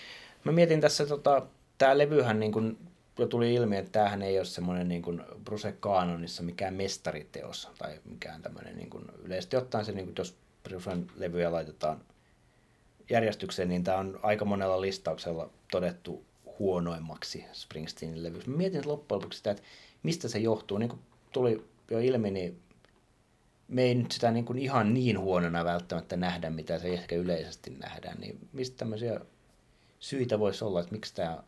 Mä 0.44 0.52
mietin 0.52 0.80
tässä, 0.80 1.06
tota, 1.06 1.46
tämä 1.78 1.98
levyhän 1.98 2.40
niin 2.40 2.52
kuin 2.52 2.78
jo 3.18 3.26
tuli 3.26 3.54
ilmi, 3.54 3.76
että 3.76 3.92
tämähän 3.92 4.22
ei 4.22 4.38
ole 4.38 4.44
semmoinen 4.44 4.88
niin 4.88 5.02
kuin 5.02 5.22
Bruce 5.44 5.72
Kanonissa 5.80 6.42
mikään 6.42 6.74
mestariteos 6.74 7.68
tai 7.78 8.00
mikään 8.04 8.42
tämmöinen 8.42 8.76
niin 8.76 8.90
kuin, 8.90 9.04
yleisesti 9.22 9.56
ottaen 9.56 9.84
se, 9.84 9.92
niin 9.92 10.06
kuin, 10.06 10.14
jos 10.18 10.36
Brucen 10.62 11.06
levyjä 11.16 11.52
laitetaan 11.52 12.00
järjestykseen, 13.10 13.68
niin 13.68 13.84
tämä 13.84 13.98
on 13.98 14.20
aika 14.22 14.44
monella 14.44 14.80
listauksella 14.80 15.50
todettu 15.70 16.24
huonoimmaksi 16.58 17.44
Springsteenin 17.52 18.22
levyksi. 18.22 18.50
Mä 18.50 18.56
mietin 18.56 18.88
loppujen 18.88 19.18
lopuksi 19.18 19.36
sitä, 19.36 19.50
että 19.50 19.62
mistä 20.02 20.28
se 20.28 20.38
johtuu. 20.38 20.78
Niin 20.78 20.88
kuin 20.88 21.00
tuli 21.32 21.64
jo 21.90 21.98
ilmi, 21.98 22.30
niin 22.30 22.60
me 23.68 23.82
ei 23.82 23.94
nyt 23.94 24.12
sitä 24.12 24.30
niin 24.30 24.44
kuin 24.44 24.58
ihan 24.58 24.94
niin 24.94 25.18
huonona 25.18 25.64
välttämättä 25.64 26.16
nähdä, 26.16 26.50
mitä 26.50 26.78
se 26.78 26.88
ehkä 26.88 27.16
yleisesti 27.16 27.70
nähdään. 27.70 28.20
Niin 28.20 28.38
mistä 28.52 28.76
tämmöisiä 28.76 29.20
syitä 29.98 30.38
voisi 30.38 30.64
olla, 30.64 30.80
että 30.80 30.92
miksi 30.92 31.14
tämä 31.14 31.38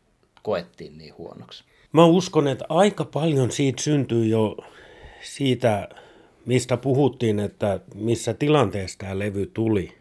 koettiin 0.43 0.99
niin 0.99 1.15
huonoksi? 1.19 1.65
Mä 1.93 2.05
uskon, 2.05 2.49
että 2.49 2.65
aika 2.69 3.05
paljon 3.05 3.51
siitä 3.51 3.83
syntyy 3.83 4.27
jo 4.27 4.57
siitä, 5.23 5.89
mistä 6.47 6.77
puhuttiin, 6.77 7.41
että 7.41 7.81
missä 7.95 8.35
tilanteessa 8.35 8.99
tämä 8.99 9.19
levy 9.19 9.47
tuli. 9.47 9.93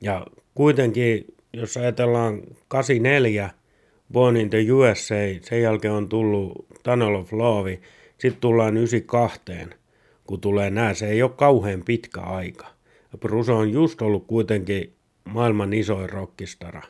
Ja 0.00 0.26
kuitenkin, 0.54 1.24
jos 1.52 1.76
ajatellaan 1.76 2.42
84, 2.68 3.50
Born 4.12 4.36
in 4.36 4.50
the 4.50 4.72
USA, 4.72 5.14
sen 5.42 5.62
jälkeen 5.62 5.94
on 5.94 6.08
tullut 6.08 6.66
Tunnel 6.82 7.14
of 7.14 7.32
Love, 7.32 7.80
sitten 8.18 8.40
tullaan 8.40 8.76
92, 8.76 9.40
kun 10.26 10.40
tulee 10.40 10.70
nämä, 10.70 10.94
se 10.94 11.08
ei 11.08 11.22
ole 11.22 11.30
kauhean 11.30 11.82
pitkä 11.84 12.20
aika. 12.20 12.66
Ja 13.12 13.18
Bruce 13.18 13.52
on 13.52 13.72
just 13.72 14.02
ollut 14.02 14.26
kuitenkin 14.26 14.92
maailman 15.24 15.72
isoin 15.72 16.10
rockistara. 16.10 16.82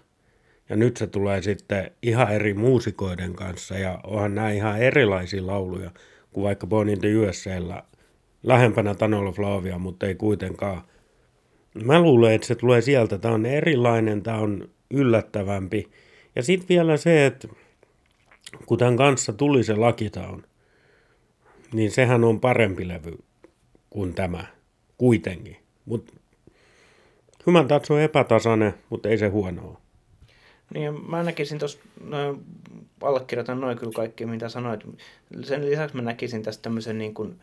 Ja 0.69 0.77
nyt 0.77 0.97
se 0.97 1.07
tulee 1.07 1.43
sitten 1.43 1.91
ihan 2.03 2.33
eri 2.35 2.55
muusikoiden 2.55 3.35
kanssa 3.35 3.79
ja 3.79 4.01
onhan 4.05 4.35
nämä 4.35 4.51
ihan 4.51 4.81
erilaisia 4.81 5.47
lauluja 5.47 5.91
kuin 6.33 6.45
vaikka 6.45 6.67
Born 6.67 6.89
in 6.89 7.01
the 7.01 7.09
lähempänä 8.43 8.95
Tunnel 8.95 9.27
of 9.27 9.39
Lovea, 9.39 9.79
mutta 9.79 10.07
ei 10.07 10.15
kuitenkaan. 10.15 10.83
Mä 11.85 12.01
luulen, 12.01 12.33
että 12.33 12.47
se 12.47 12.55
tulee 12.55 12.81
sieltä. 12.81 13.19
Tämä 13.19 13.35
on 13.35 13.47
erilainen, 13.47 14.23
tämä 14.23 14.39
on 14.39 14.69
yllättävämpi. 14.91 15.91
Ja 16.37 16.43
sitten 16.43 16.69
vielä 16.69 16.97
se, 16.97 17.27
että 17.27 17.49
kun 18.67 18.79
tämän 18.79 18.97
kanssa 18.97 19.33
tuli 19.33 19.65
se 19.65 19.77
Lakitown, 19.77 20.43
niin 21.73 21.91
sehän 21.91 22.25
on 22.25 22.41
parempi 22.41 22.89
levy 22.89 23.19
kuin 23.91 24.15
tämä 24.15 24.47
kuitenkin. 24.99 25.57
Mutta 25.85 26.13
Hyvän 27.47 27.69
tatsu 27.69 27.95
on 27.95 28.01
epätasainen, 28.01 28.75
mutta 28.91 29.09
ei 29.09 29.19
se 29.19 29.29
huono 29.29 29.69
ole. 29.69 29.77
Niin, 30.75 31.11
mä 31.11 31.23
näkisin 31.23 31.59
tuossa, 31.59 31.79
no, 32.05 32.39
allekirjoitan 33.01 33.61
noin 33.61 33.79
kyllä 33.79 33.93
kaikki, 33.93 34.27
mitä 34.27 34.49
sanoit. 34.49 34.81
Sen 35.43 35.67
lisäksi 35.71 35.97
mä 35.97 36.03
näkisin 36.03 36.43
tästä 36.43 36.63
tämmöisen 36.63 36.99
niin 36.99 37.15
kuin 37.15 37.41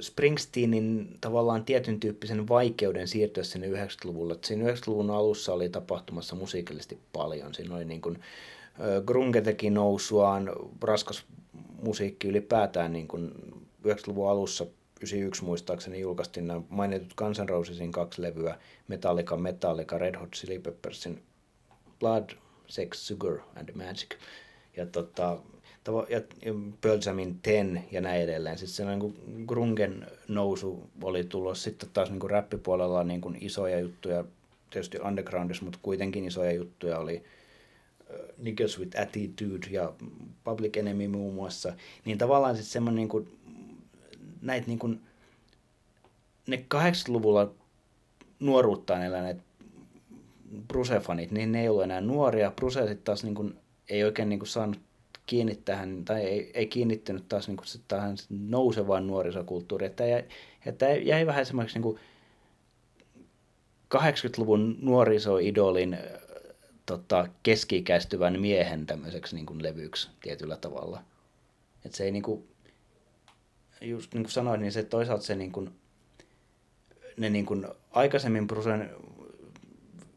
Springsteenin 0.00 1.16
tavallaan 1.20 1.64
tietyn 1.64 2.00
tyyppisen 2.00 2.48
vaikeuden 2.48 3.08
siirtyä 3.08 3.44
sinne 3.44 3.66
90-luvulle. 3.66 4.38
Siinä 4.44 4.70
90-luvun 4.70 5.10
alussa 5.10 5.52
oli 5.52 5.68
tapahtumassa 5.68 6.36
musiikillisesti 6.36 6.98
paljon. 7.12 7.54
Siinä 7.54 7.74
oli 7.74 7.84
niin 7.84 8.00
kuin, 8.00 8.18
grunge 9.06 9.40
teki 9.40 9.70
nousuaan, 9.70 10.50
raskas 10.82 11.24
musiikki 11.82 12.28
ylipäätään 12.28 12.92
niin 12.92 13.08
kuin 13.08 13.32
90-luvun 13.86 14.30
alussa 14.30 14.66
91 14.96 15.44
muistaakseni 15.44 16.00
julkaistiin 16.00 16.46
nämä 16.46 16.60
mainitut 16.68 17.14
Guns 17.14 17.40
N' 17.40 17.48
Rosesin 17.48 17.92
kaksi 17.92 18.22
levyä, 18.22 18.58
Metallica, 18.88 19.36
Metallica, 19.36 19.98
Red 19.98 20.16
Hot 20.16 20.30
Chili 20.30 20.58
Peppersin 20.58 21.22
Blood, 22.00 22.30
Sex, 22.66 22.98
Sugar 22.98 23.38
and 23.56 23.72
Magic. 23.74 24.08
Ja, 24.76 24.86
tota, 24.86 25.38
ja, 26.08 26.20
Pearl 26.80 27.00
Jamin 27.06 27.38
Ten 27.42 27.84
ja 27.90 28.00
näin 28.00 28.22
edelleen. 28.22 28.58
Sitten 28.58 28.74
se 28.74 28.96
niin 28.96 29.46
grungen 29.46 30.06
nousu 30.28 30.90
oli 31.02 31.24
tullut 31.24 31.58
sitten 31.58 31.88
taas 31.92 32.10
niin 32.10 32.20
kuin 32.20 32.30
räppipuolella 32.30 33.04
niin 33.04 33.20
kuin 33.20 33.38
isoja 33.40 33.80
juttuja, 33.80 34.24
tietysti 34.70 34.98
undergroundissa, 34.98 35.64
mutta 35.64 35.78
kuitenkin 35.82 36.24
isoja 36.24 36.52
juttuja 36.52 36.98
oli 36.98 37.22
Niggas 38.38 38.78
with 38.78 39.00
Attitude 39.00 39.66
ja 39.70 39.92
Public 40.44 40.76
Enemy 40.76 41.08
muun 41.08 41.34
muassa. 41.34 41.72
Niin 42.04 42.18
tavallaan 42.18 42.56
sitten 42.56 42.72
semmoinen 42.72 42.96
niin 42.96 43.08
kuin 43.08 43.38
näitä 44.42 44.66
niin 44.66 44.78
kuin, 44.78 45.00
ne 46.46 46.64
80-luvulla 46.74 47.54
nuoruuttaan 48.40 49.02
eläneet 49.02 49.38
Bruse-fanit, 50.72 51.30
niin 51.30 51.52
ne 51.52 51.60
ei 51.60 51.68
ollut 51.68 51.82
enää 51.82 52.00
nuoria. 52.00 52.50
Bruse 52.50 52.80
sitten 52.80 53.04
taas 53.04 53.24
niin 53.24 53.34
kuin, 53.34 53.54
ei 53.88 54.04
oikein 54.04 54.28
niin 54.28 54.38
kuin 54.38 54.48
saanut 54.48 54.80
kiinni 55.26 55.54
tähän, 55.64 56.04
tai 56.04 56.20
ei, 56.20 56.50
ei 56.54 56.66
kiinnittynyt 56.66 57.28
taas 57.28 57.48
niin 57.48 57.56
kuin, 57.56 57.66
tähän 57.88 58.16
nousevaan 58.30 59.06
nuorisokulttuuriin. 59.06 59.90
Että 59.90 60.06
jäi, 60.06 60.24
että 60.66 60.86
jäi 60.88 61.26
vähän 61.26 61.46
semmoiseksi 61.46 61.78
niin 61.78 61.98
80-luvun 63.94 64.78
nuorisoidolin 64.80 65.98
tota, 66.88 67.28
keski-ikäistyvän 67.42 68.40
miehen 68.40 68.86
tämmöiseksi 68.86 69.36
niin 69.36 69.46
kuin 69.46 69.62
levyksi 69.62 70.08
tietyllä 70.22 70.56
tavalla. 70.56 71.02
Että 71.84 71.96
se 71.98 72.04
ei 72.04 72.10
niin 72.10 72.22
kuin, 72.22 72.48
just 73.80 74.14
niin 74.14 74.22
kuin 74.22 74.32
sanoin, 74.32 74.60
niin 74.60 74.72
se 74.72 74.82
toisaalta 74.82 75.24
se 75.24 75.34
niin 75.34 75.52
kuin, 75.52 75.70
ne 77.16 77.30
niin 77.30 77.46
kuin 77.46 77.66
aikaisemmin 77.90 78.46
Brusen 78.46 78.90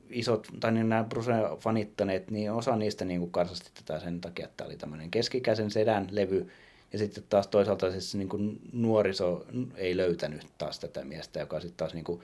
isot, 0.10 0.47
tai 0.60 0.71
niin 0.71 0.89
nämä 0.89 1.03
Brusen 1.03 1.36
fanittaneet, 1.60 2.31
niin 2.31 2.51
osa 2.51 2.75
niistä 2.75 3.05
niin 3.05 3.19
kuin 3.19 3.31
karsasti 3.31 3.71
tätä 3.73 3.99
sen 3.99 4.21
takia, 4.21 4.45
että 4.45 4.57
tämä 4.57 4.67
oli 4.67 4.77
tämmöinen 4.77 5.12
keskikäisen 5.12 5.71
sedän 5.71 6.07
levy, 6.12 6.51
ja 6.93 6.99
sitten 6.99 7.23
taas 7.29 7.47
toisaalta 7.47 7.91
siis 7.91 8.15
niin 8.15 8.29
kuin 8.29 8.60
nuoriso 8.73 9.45
ei 9.75 9.97
löytänyt 9.97 10.47
taas 10.57 10.79
tätä 10.79 11.05
miestä, 11.05 11.39
joka 11.39 11.60
sitten 11.60 11.77
taas 11.77 11.93
niin 11.93 12.03
kuin 12.03 12.21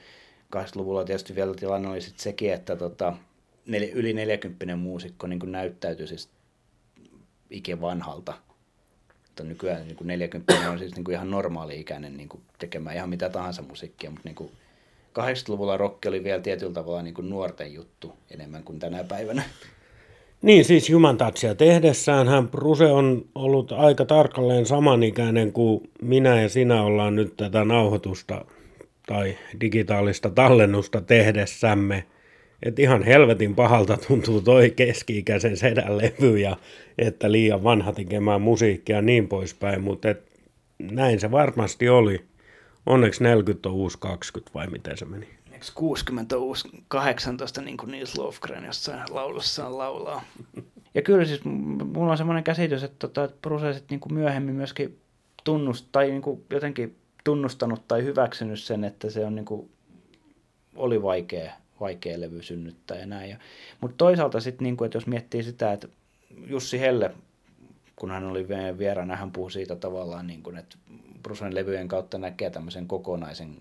80-luvulla 0.55 1.05
tietysti 1.05 1.35
vielä 1.35 1.53
tilanne 1.53 1.89
oli 1.89 2.01
sitten 2.01 2.23
sekin, 2.23 2.53
että 2.53 2.75
tota, 2.75 3.13
yli 3.93 4.13
40 4.13 4.75
muusikko 4.75 5.27
niin 5.27 5.39
kuin 5.39 5.51
näyttäytyi 5.51 6.07
siis 6.07 6.29
ikivanhalta 7.49 8.33
mutta 9.37 9.49
nykyään 9.49 9.83
niin 9.87 9.95
kuin 9.95 10.07
40 10.07 10.71
on 10.71 10.79
siis 10.79 10.95
niin 10.95 11.03
kuin 11.03 11.15
ihan 11.15 11.31
normaali-ikäinen 11.31 12.17
niin 12.17 12.29
kuin 12.29 12.41
tekemään 12.59 12.95
ihan 12.95 13.09
mitä 13.09 13.29
tahansa 13.29 13.61
musiikkia, 13.61 14.09
mutta 14.09 14.29
niin 14.29 14.35
kuin 14.35 14.51
80-luvulla 15.19 15.77
rock 15.77 16.05
oli 16.07 16.23
vielä 16.23 16.41
tietyllä 16.41 16.73
tavalla 16.73 17.01
niin 17.01 17.13
kuin 17.13 17.29
nuorten 17.29 17.73
juttu 17.73 18.13
enemmän 18.31 18.63
kuin 18.63 18.79
tänä 18.79 19.03
päivänä. 19.03 19.43
Niin, 20.41 20.65
siis 20.65 20.93
Human 20.93 21.17
Touchia 21.17 21.55
tehdessään 21.55 22.27
hän 22.27 22.47
Bruse 22.47 22.85
on 22.85 23.25
ollut 23.35 23.71
aika 23.71 24.05
tarkalleen 24.05 24.65
samanikäinen 24.65 25.53
kuin 25.53 25.89
minä 26.01 26.41
ja 26.41 26.49
sinä 26.49 26.83
ollaan 26.83 27.15
nyt 27.15 27.37
tätä 27.37 27.65
nauhoitusta 27.65 28.45
tai 29.07 29.37
digitaalista 29.61 30.29
tallennusta 30.29 31.01
tehdessämme– 31.01 32.03
että 32.63 32.81
ihan 32.81 33.03
helvetin 33.03 33.55
pahalta 33.55 33.97
tuntuu 34.07 34.41
toi 34.41 34.69
keski-ikäisen 34.69 35.57
sedän 35.57 35.97
levy 35.97 36.37
ja 36.37 36.57
että 36.97 37.31
liian 37.31 37.63
vanha 37.63 37.93
tekemään 37.93 38.41
musiikkia 38.41 38.95
ja 38.95 39.01
niin 39.01 39.27
poispäin, 39.27 39.83
mutta 39.83 40.09
et, 40.09 40.31
näin 40.79 41.19
se 41.19 41.31
varmasti 41.31 41.89
oli. 41.89 42.25
Onneksi 42.85 43.23
40 43.23 43.69
on 43.69 43.75
uusi 43.75 43.97
20 43.99 44.53
vai 44.53 44.67
miten 44.67 44.97
se 44.97 45.05
meni? 45.05 45.27
Eikö 45.51 45.65
60 45.75 46.37
uusi 46.37 46.69
18 46.87 47.61
niin 47.61 47.77
kuin 47.77 47.91
Nils 47.91 48.17
Lofgren 48.17 48.65
jossain 48.65 48.99
laulussaan 49.09 49.77
laulaa? 49.77 50.23
Ja 50.93 51.01
kyllä 51.01 51.25
siis 51.25 51.41
mulla 51.45 52.11
on 52.11 52.17
semmoinen 52.17 52.43
käsitys, 52.43 52.83
että, 52.83 52.97
tota, 52.99 53.23
että 53.23 53.37
prosessit 53.41 53.89
niin 53.89 53.99
kuin 53.99 54.13
myöhemmin 54.13 54.55
myöskin 54.55 54.99
tunnust, 55.43 55.85
tai 55.91 56.09
niin 56.09 56.21
kuin 56.21 56.43
jotenkin 56.49 56.97
tunnustanut 57.23 57.87
tai 57.87 58.03
hyväksynyt 58.03 58.59
sen, 58.59 58.83
että 58.83 59.09
se 59.09 59.25
on 59.25 59.35
niin 59.35 59.45
kuin, 59.45 59.69
oli 60.75 61.01
vaikea 61.01 61.51
vaikea 61.79 62.21
levy 62.21 62.43
synnyttää 62.43 62.97
ja 62.97 63.05
näin. 63.05 63.37
Mutta 63.81 63.97
toisaalta 63.97 64.39
sitten, 64.39 64.63
niin 64.63 64.85
että 64.85 64.97
jos 64.97 65.07
miettii 65.07 65.43
sitä, 65.43 65.73
että 65.73 65.87
Jussi 66.47 66.79
Helle, 66.79 67.11
kun 67.95 68.11
hän 68.11 68.23
oli 68.23 68.47
vieraana, 68.77 69.15
hän 69.15 69.31
puhui 69.31 69.51
siitä 69.51 69.75
tavallaan, 69.75 70.27
niin 70.27 70.43
kuin, 70.43 70.57
että 70.57 70.77
Brusen 71.23 71.55
levyjen 71.55 71.87
kautta 71.87 72.17
näkee 72.17 72.49
tämmöisen 72.49 72.87
kokonaisen 72.87 73.59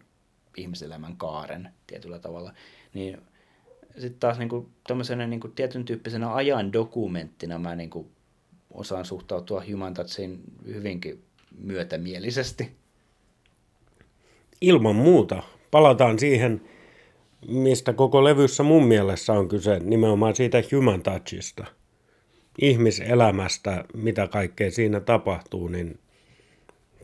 ihmiselämän 0.56 1.16
kaaren 1.16 1.68
tietyllä 1.86 2.18
tavalla, 2.18 2.52
niin 2.94 3.18
sitten 3.92 4.20
taas 4.20 4.38
niin 4.38 4.48
kuin, 4.48 4.68
tämmöisenä 4.86 5.26
niin 5.26 5.40
kuin, 5.40 5.52
tietyn 5.52 5.84
tyyppisenä 5.84 6.34
ajan 6.34 6.72
dokumenttina 6.72 7.58
mä 7.58 7.76
niin 7.76 7.90
kuin, 7.90 8.10
osaan 8.70 9.04
suhtautua 9.04 9.64
Human 9.72 9.94
Touchiin 9.94 10.40
hyvinkin 10.66 11.22
myötämielisesti. 11.58 12.76
Ilman 14.60 14.96
muuta. 14.96 15.42
Palataan 15.70 16.18
siihen 16.18 16.60
mistä 17.48 17.92
koko 17.92 18.24
levyssä 18.24 18.62
mun 18.62 18.86
mielessä 18.86 19.32
on 19.32 19.48
kyse, 19.48 19.78
nimenomaan 19.78 20.36
siitä 20.36 20.62
human 20.72 21.02
touchista, 21.02 21.64
ihmiselämästä, 22.60 23.84
mitä 23.94 24.28
kaikkea 24.28 24.70
siinä 24.70 25.00
tapahtuu, 25.00 25.68
niin 25.68 25.98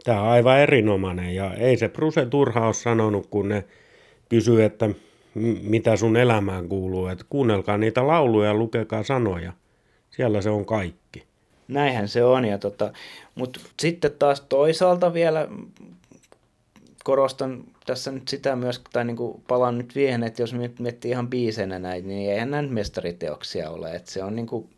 tämä 0.05 0.23
on 0.23 0.29
aivan 0.29 0.61
erinomainen. 0.61 1.35
Ja 1.35 1.55
ei 1.55 1.77
se 1.77 1.89
Bruse 1.89 2.27
turha 2.27 2.67
ole 2.67 2.75
sanonut, 2.75 3.27
kun 3.27 3.49
ne 3.49 3.65
kysyy, 4.29 4.65
että 4.65 4.91
mitä 5.63 5.97
sun 5.97 6.17
elämään 6.17 6.69
kuuluu, 6.69 7.07
että 7.07 7.25
kuunnelkaa 7.29 7.79
niitä 7.79 8.07
lauluja 8.07 8.49
ja 8.49 8.55
lukekaa 8.55 9.03
sanoja. 9.03 9.53
Siellä 10.11 10.43
se 10.43 10.51
on 10.51 10.65
kaikki. 10.65 11.25
Näinhän 11.69 12.09
se 12.09 12.25
on, 12.25 12.45
tota, 12.61 12.93
mutta 13.35 13.61
sitten 13.81 14.13
taas 14.19 14.41
toisaalta 14.41 15.15
vielä 15.15 15.49
korostan 17.05 17.65
tässä 17.87 18.13
nyt 18.13 18.29
sitä 18.29 18.57
myös, 18.57 18.83
tai 18.93 19.05
niin 19.05 19.17
kuin 19.17 19.43
palaan 19.49 19.79
nyt 19.79 19.91
siihen, 19.91 20.23
että 20.23 20.43
jos 20.43 20.55
miettii 20.79 21.11
ihan 21.11 21.29
biisenä 21.29 21.79
näitä, 21.79 22.09
niin 22.09 22.33
eihän 22.33 22.51
näin 22.51 22.73
mestariteoksia 22.73 23.71
ole. 23.71 23.95
Että 23.95 24.11
se 24.11 24.25
on 24.25 24.37
niin 24.37 24.47
kuin, 24.47 24.71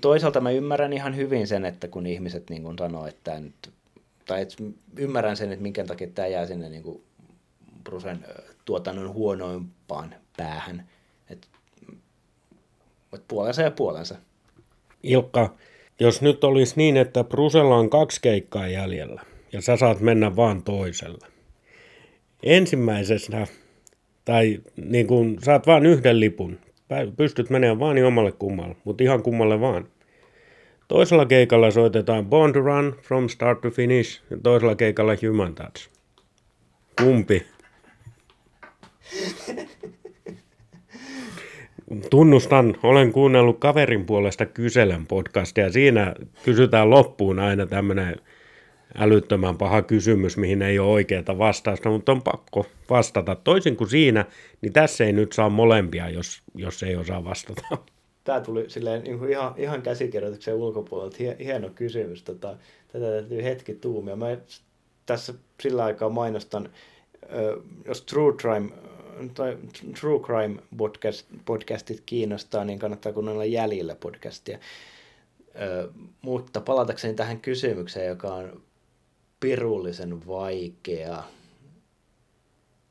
toisaalta 0.00 0.40
mä 0.40 0.50
ymmärrän 0.50 0.92
ihan 0.92 1.16
hyvin 1.16 1.46
sen, 1.46 1.64
että 1.64 1.88
kun 1.88 2.06
ihmiset 2.06 2.50
niin 2.50 2.62
kuin 2.62 2.78
sanoo, 2.78 3.06
että 3.06 3.20
tämä 3.24 3.40
nyt, 3.40 3.70
tai 4.26 4.42
että 4.42 4.64
ymmärrän 4.96 5.36
sen, 5.36 5.52
että 5.52 5.62
minkä 5.62 5.84
takia 5.84 6.08
tämä 6.14 6.28
jää 6.28 6.46
sinne 6.46 6.68
niin 6.68 6.82
kuin 6.82 7.02
Brusen 7.84 8.24
tuotannon 8.64 9.12
huonoimpaan 9.12 10.14
päähän. 10.36 10.88
Että, 11.30 11.48
että 13.12 13.24
puolensa 13.28 13.62
ja 13.62 13.70
puolensa. 13.70 14.16
Ilkka, 15.02 15.56
Jos 16.00 16.22
nyt 16.22 16.44
olisi 16.44 16.74
niin, 16.76 16.96
että 16.96 17.24
Brusella 17.24 17.76
on 17.76 17.90
kaksi 17.90 18.20
keikkaa 18.20 18.68
jäljellä 18.68 19.22
ja 19.52 19.60
sä 19.60 19.76
saat 19.76 20.00
mennä 20.00 20.36
vaan 20.36 20.62
toisella. 20.62 21.31
Ensimmäisenä, 22.42 23.46
tai 24.24 24.60
niin 24.76 25.06
kuin 25.06 25.38
saat 25.42 25.66
vaan 25.66 25.86
yhden 25.86 26.20
lipun, 26.20 26.58
pystyt 27.16 27.50
menemään 27.50 27.78
vaan 27.78 28.04
omalle 28.04 28.32
kummalle, 28.32 28.76
mutta 28.84 29.04
ihan 29.04 29.22
kummalle 29.22 29.60
vaan. 29.60 29.88
Toisella 30.88 31.26
keikalla 31.26 31.70
soitetaan 31.70 32.26
Born 32.26 32.52
to 32.52 32.60
Run 32.60 32.96
from 33.02 33.28
start 33.28 33.60
to 33.60 33.70
finish 33.70 34.22
ja 34.30 34.36
toisella 34.42 34.74
keikalla 34.74 35.12
Human 35.28 35.54
Touch. 35.54 35.88
Kumpi? 37.02 37.46
Tunnustan, 42.10 42.76
olen 42.82 43.12
kuunnellut 43.12 43.58
kaverin 43.58 44.06
puolesta 44.06 44.46
kyselen 44.46 45.06
podcastia. 45.06 45.72
Siinä 45.72 46.14
kysytään 46.44 46.90
loppuun 46.90 47.38
aina 47.38 47.66
tämmöinen 47.66 48.16
älyttömän 48.98 49.58
paha 49.58 49.82
kysymys, 49.82 50.36
mihin 50.36 50.62
ei 50.62 50.78
ole 50.78 50.90
oikeaa 50.90 51.38
vastausta, 51.38 51.90
mutta 51.90 52.12
on 52.12 52.22
pakko 52.22 52.66
vastata. 52.90 53.34
Toisin 53.34 53.76
kuin 53.76 53.90
siinä, 53.90 54.24
niin 54.60 54.72
tässä 54.72 55.04
ei 55.04 55.12
nyt 55.12 55.32
saa 55.32 55.50
molempia, 55.50 56.08
jos, 56.08 56.42
jos 56.54 56.82
ei 56.82 56.96
osaa 56.96 57.24
vastata. 57.24 57.62
Tämä 58.24 58.40
tuli 58.40 58.70
silleen 58.70 59.02
niin 59.04 59.30
ihan, 59.30 59.54
ihan 59.56 59.82
käsikirjoituksen 59.82 60.54
ulkopuolelta. 60.54 61.16
Hieno 61.44 61.70
kysymys. 61.74 62.22
Tota, 62.22 62.56
tätä 62.92 63.06
täytyy 63.06 63.44
hetki 63.44 63.74
tuumia. 63.74 64.16
Mä 64.16 64.36
tässä 65.06 65.34
sillä 65.60 65.84
aikaa 65.84 66.08
mainostan, 66.08 66.68
jos 67.86 68.02
True 68.02 68.32
Crime 68.32 68.70
tai 69.34 69.58
True 70.00 70.20
Crime 70.20 70.62
podcast, 70.76 71.26
podcastit 71.44 72.02
kiinnostaa, 72.06 72.64
niin 72.64 72.78
kannattaa 72.78 73.12
kuunnella 73.12 73.44
Jäljillä 73.44 73.94
podcastia. 73.94 74.58
Ö, 75.60 75.88
mutta 76.22 76.60
palatakseni 76.60 77.14
tähän 77.14 77.40
kysymykseen, 77.40 78.08
joka 78.08 78.34
on 78.34 78.62
pirullisen 79.42 80.26
vaikea. 80.26 81.22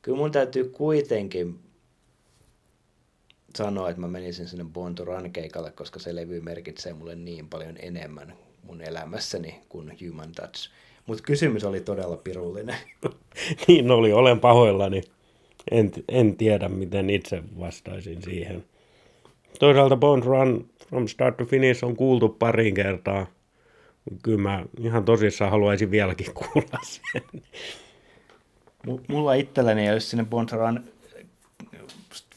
Kyllä 0.02 0.18
mun 0.18 0.32
täytyy 0.32 0.64
kuitenkin 0.64 1.58
sanoa, 3.56 3.90
että 3.90 4.00
mä 4.00 4.08
menisin 4.08 4.48
sinne 4.48 4.64
Run 5.04 5.30
keikalle, 5.32 5.70
koska 5.70 5.98
se 5.98 6.14
levy 6.14 6.40
merkitsee 6.40 6.94
mulle 6.94 7.14
niin 7.14 7.48
paljon 7.48 7.76
enemmän 7.78 8.34
mun 8.62 8.80
elämässäni 8.80 9.60
kuin 9.68 9.98
Human 10.00 10.32
Touch. 10.32 10.70
Mutta 11.06 11.22
kysymys 11.22 11.64
oli 11.64 11.80
todella 11.80 12.16
pirullinen. 12.16 12.76
niin 13.68 13.90
oli, 13.90 14.12
olen 14.12 14.40
pahoillani. 14.40 15.02
En, 15.70 15.92
en 16.08 16.36
tiedä, 16.36 16.68
miten 16.68 17.10
itse 17.10 17.42
vastaisin 17.58 18.22
siihen. 18.22 18.64
Toisaalta 19.58 19.96
Bond 19.96 20.22
Run 20.22 20.70
from 20.88 21.08
start 21.08 21.36
to 21.36 21.44
finish 21.44 21.84
on 21.84 21.96
kuultu 21.96 22.28
parin 22.28 22.74
kertaa. 22.74 23.26
Kyllä 24.22 24.38
mä 24.38 24.64
ihan 24.78 25.04
tosissaan 25.04 25.50
haluaisin 25.50 25.90
vieläkin 25.90 26.34
kuulla 26.52 26.78
sen. 26.82 27.42
Mulla 29.08 29.34
itselläni 29.34 29.86
ei 29.86 29.92
olisi 29.92 30.06
sinne 30.06 30.24
Bond 30.24 30.48
Run 30.52 30.84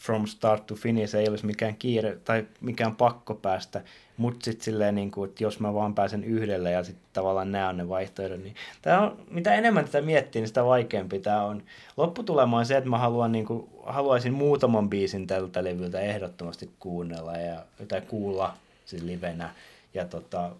from 0.05 0.27
start 0.27 0.67
to 0.67 0.75
finish 0.75 1.15
ei 1.15 1.29
olisi 1.29 1.45
mikään 1.45 1.75
kiire 1.75 2.17
tai 2.25 2.45
mikään 2.61 2.95
pakko 2.95 3.35
päästä, 3.35 3.81
mutta 4.17 4.45
sitten 4.45 4.65
silleen, 4.65 4.95
niin 4.95 5.11
kuin, 5.11 5.29
että 5.29 5.43
jos 5.43 5.59
mä 5.59 5.73
vaan 5.73 5.95
pääsen 5.95 6.23
yhdelle 6.23 6.71
ja 6.71 6.83
sitten 6.83 7.05
tavallaan 7.13 7.51
näen 7.51 7.77
ne 7.77 7.89
vaihtoehdot, 7.89 8.43
niin 8.43 8.55
tää 8.81 9.01
on, 9.01 9.17
mitä 9.29 9.53
enemmän 9.53 9.85
tätä 9.85 10.01
miettii, 10.01 10.41
niin 10.41 10.47
sitä 10.47 10.65
vaikeampi 10.65 11.19
tämä 11.19 11.43
on. 11.43 11.63
Lopputulema 11.97 12.57
on 12.57 12.65
se, 12.65 12.77
että 12.77 12.89
mä 12.89 12.97
haluan, 12.97 13.31
niin 13.31 13.45
kuin, 13.45 13.69
haluaisin 13.85 14.33
muutaman 14.33 14.89
biisin 14.89 15.27
tältä 15.27 15.63
levyltä 15.63 15.99
ehdottomasti 15.99 16.69
kuunnella 16.79 17.37
ja, 17.37 17.65
tai 17.87 18.01
kuulla 18.01 18.53
siis 18.85 19.03
livenä. 19.03 19.49
Ja, 19.93 20.05
tota, 20.05 20.51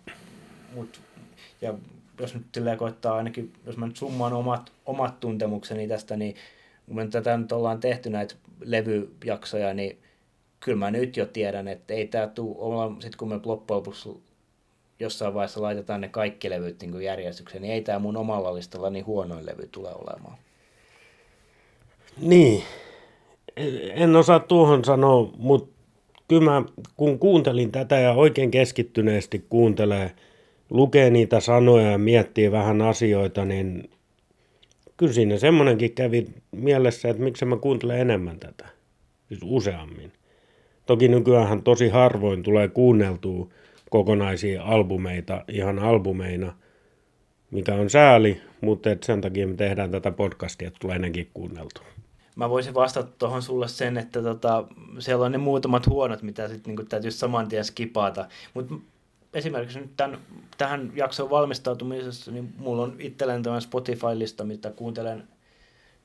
mut, 0.76 1.02
ja 1.62 1.74
jos 2.20 2.34
nyt 2.34 2.44
silleen 2.54 2.78
koittaa 2.78 3.16
ainakin, 3.16 3.54
jos 3.66 3.78
mä 3.78 3.88
nyt 3.88 3.98
summaan 3.98 4.34
omat, 4.34 4.72
omat 4.86 5.20
tuntemukseni 5.20 5.88
tästä, 5.88 6.18
niin 6.18 6.36
kun 6.86 6.96
me 6.96 7.08
tätä 7.08 7.38
nyt 7.38 7.52
ollaan 7.52 7.80
tehty 7.80 8.10
näitä 8.10 8.36
levyjaksoja, 8.60 9.74
niin 9.74 9.98
kyllä 10.60 10.78
mä 10.78 10.92
nyt 10.92 11.18
jo 11.18 11.26
tiedän, 11.26 11.68
että 11.68 11.94
ei 11.94 12.08
tämä 12.08 12.28
tule 12.28 12.56
olla, 12.58 12.92
sitten 13.00 13.18
kun 13.18 13.30
me 13.30 13.40
loppujen 13.46 13.78
lopuksi 13.78 14.10
jossain 15.00 15.34
vaiheessa 15.34 15.62
laitetaan 15.62 16.02
ne 16.02 16.10
kaikki 16.10 16.50
levyt 16.50 16.82
niin 16.82 17.02
järjestykseen, 17.02 17.62
niin 17.62 17.74
ei 17.74 17.82
tämä 17.82 18.00
mun 18.00 18.18
omalla 18.18 18.56
listalla 18.56 18.90
niin 18.90 19.06
huonoin 19.06 19.46
levy 19.46 19.68
tule 19.72 19.90
olemaan. 19.90 20.38
Niin, 22.22 22.64
en 23.94 24.16
osaa 24.16 24.40
tuohon 24.40 24.86
sanoa, 24.86 25.30
mutta 25.38 25.76
kyllä 26.28 26.52
mä, 26.52 26.64
kun 26.98 27.20
kuuntelin 27.20 27.72
tätä 27.72 28.00
ja 28.00 28.12
oikein 28.12 28.52
keskittyneesti 28.52 29.46
kuuntelee, 29.50 30.12
lukee 30.69 31.10
niitä 31.10 31.39
sanoja 31.39 31.91
ja 31.91 31.97
miettii 31.97 32.51
vähän 32.51 32.82
asioita, 32.82 33.45
niin 33.45 33.89
kyllä 34.97 35.13
siinä 35.13 35.38
semmoinenkin 35.38 35.93
kävi 35.93 36.28
mielessä, 36.51 37.10
että 37.10 37.23
miksi 37.23 37.45
mä 37.45 37.58
kuuntelen 37.58 37.99
enemmän 37.99 38.39
tätä, 38.39 38.67
siis 39.28 39.41
useammin. 39.43 40.12
Toki 40.86 41.08
nykyään 41.08 41.63
tosi 41.63 41.89
harvoin 41.89 42.43
tulee 42.43 42.67
kuunneltua 42.67 43.47
kokonaisia 43.89 44.63
albumeita 44.63 45.43
ihan 45.47 45.80
albumeina, 45.80 46.54
mikä 47.51 47.75
on 47.75 47.89
sääli, 47.89 48.41
mutta 48.62 48.91
et 48.91 49.04
sen 49.04 49.21
takia 49.21 49.47
me 49.47 49.54
tehdään 49.54 49.91
tätä 49.91 50.12
podcastia, 50.12 50.67
että 50.67 50.80
tulee 50.82 50.95
ennenkin 50.95 51.30
kuunneltu. 51.34 51.82
Mä 52.36 52.49
voisin 52.49 52.73
vastata 52.73 53.12
tuohon 53.17 53.41
sulle 53.41 53.67
sen, 53.67 53.97
että 53.97 54.21
tota, 54.21 54.63
siellä 54.99 55.25
on 55.25 55.32
ne 55.32 55.38
muutamat 55.38 55.88
huonot, 55.88 56.21
mitä 56.21 56.47
sitten 56.47 56.75
niin 56.75 56.88
täytyisi 56.88 57.17
saman 57.17 57.47
tien 57.47 57.65
skipata. 57.65 58.28
Mutta 58.54 58.75
esimerkiksi 59.36 59.80
nyt 59.80 59.91
tämän, 59.98 60.19
tähän 60.58 60.91
jakson 60.95 61.30
valmistautumisessa, 61.30 62.32
niin 62.32 62.54
mulla 62.58 62.84
on 62.84 62.95
itselleen 63.00 63.43
tämä 63.43 63.60
Spotify-lista, 63.60 64.43
mitä 64.43 64.69
kuuntelen, 64.69 65.24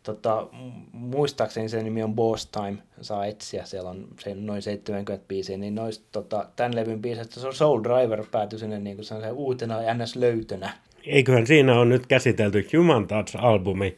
tota, 0.03 0.47
muistaakseni 0.93 1.69
se 1.69 1.83
nimi 1.83 2.03
on 2.03 2.15
Boss 2.15 2.47
Time, 2.47 2.79
saa 3.01 3.27
etsiä, 3.27 3.65
siellä 3.65 3.91
on 3.91 4.09
se 4.21 4.35
noin 4.35 4.63
70 4.63 5.29
biisiä, 5.29 5.57
niin 5.57 5.75
noista 5.75 6.07
tota, 6.13 6.49
tämän 6.57 6.77
levyn 6.77 7.03
biisistä 7.03 7.41
se 7.41 7.47
on 7.47 7.55
Soul 7.55 7.83
Driver 7.83 8.25
päätyi 8.31 8.59
sinne 8.59 8.79
niin 8.79 8.97
kuin 8.97 9.05
se 9.05 9.31
uutena 9.33 9.83
ja 9.83 9.95
ns. 9.95 10.17
löytönä. 10.17 10.73
Eiköhän 11.07 11.47
siinä 11.47 11.81
on 11.81 11.89
nyt 11.89 12.07
käsitelty 12.07 12.69
Human 12.77 13.07
Touch-albumi. 13.07 13.97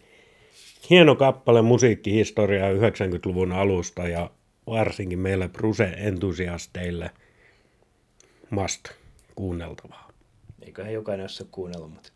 Hieno 0.91 1.15
kappale 1.15 1.63
musiikkihistoriaa 1.63 2.71
90-luvun 2.71 3.53
alusta 3.53 4.09
ja 4.09 4.31
varsinkin 4.67 5.19
meille 5.19 5.49
Bruse-entusiasteille 5.49 7.11
must 8.51 9.02
kuunneltavaa. 9.35 10.09
Eiköhän 10.63 10.93
jokainen 10.93 11.27
ole 11.41 11.49
kuunnellut, 11.51 11.91
mutta 11.91 12.11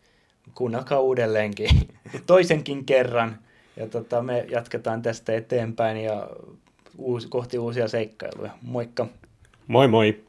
kuunnelkaa 0.54 1.00
uudelleenkin 1.00 1.70
toisenkin 2.26 2.84
kerran. 2.84 3.38
Ja 3.76 3.88
tota, 3.88 4.22
me 4.22 4.46
jatketaan 4.50 5.02
tästä 5.02 5.32
eteenpäin 5.32 5.96
ja 5.96 6.30
uusi, 6.98 7.28
kohti 7.28 7.58
uusia 7.58 7.88
seikkailuja. 7.88 8.50
Moikka! 8.62 9.06
Moi 9.66 9.88
moi! 9.88 10.25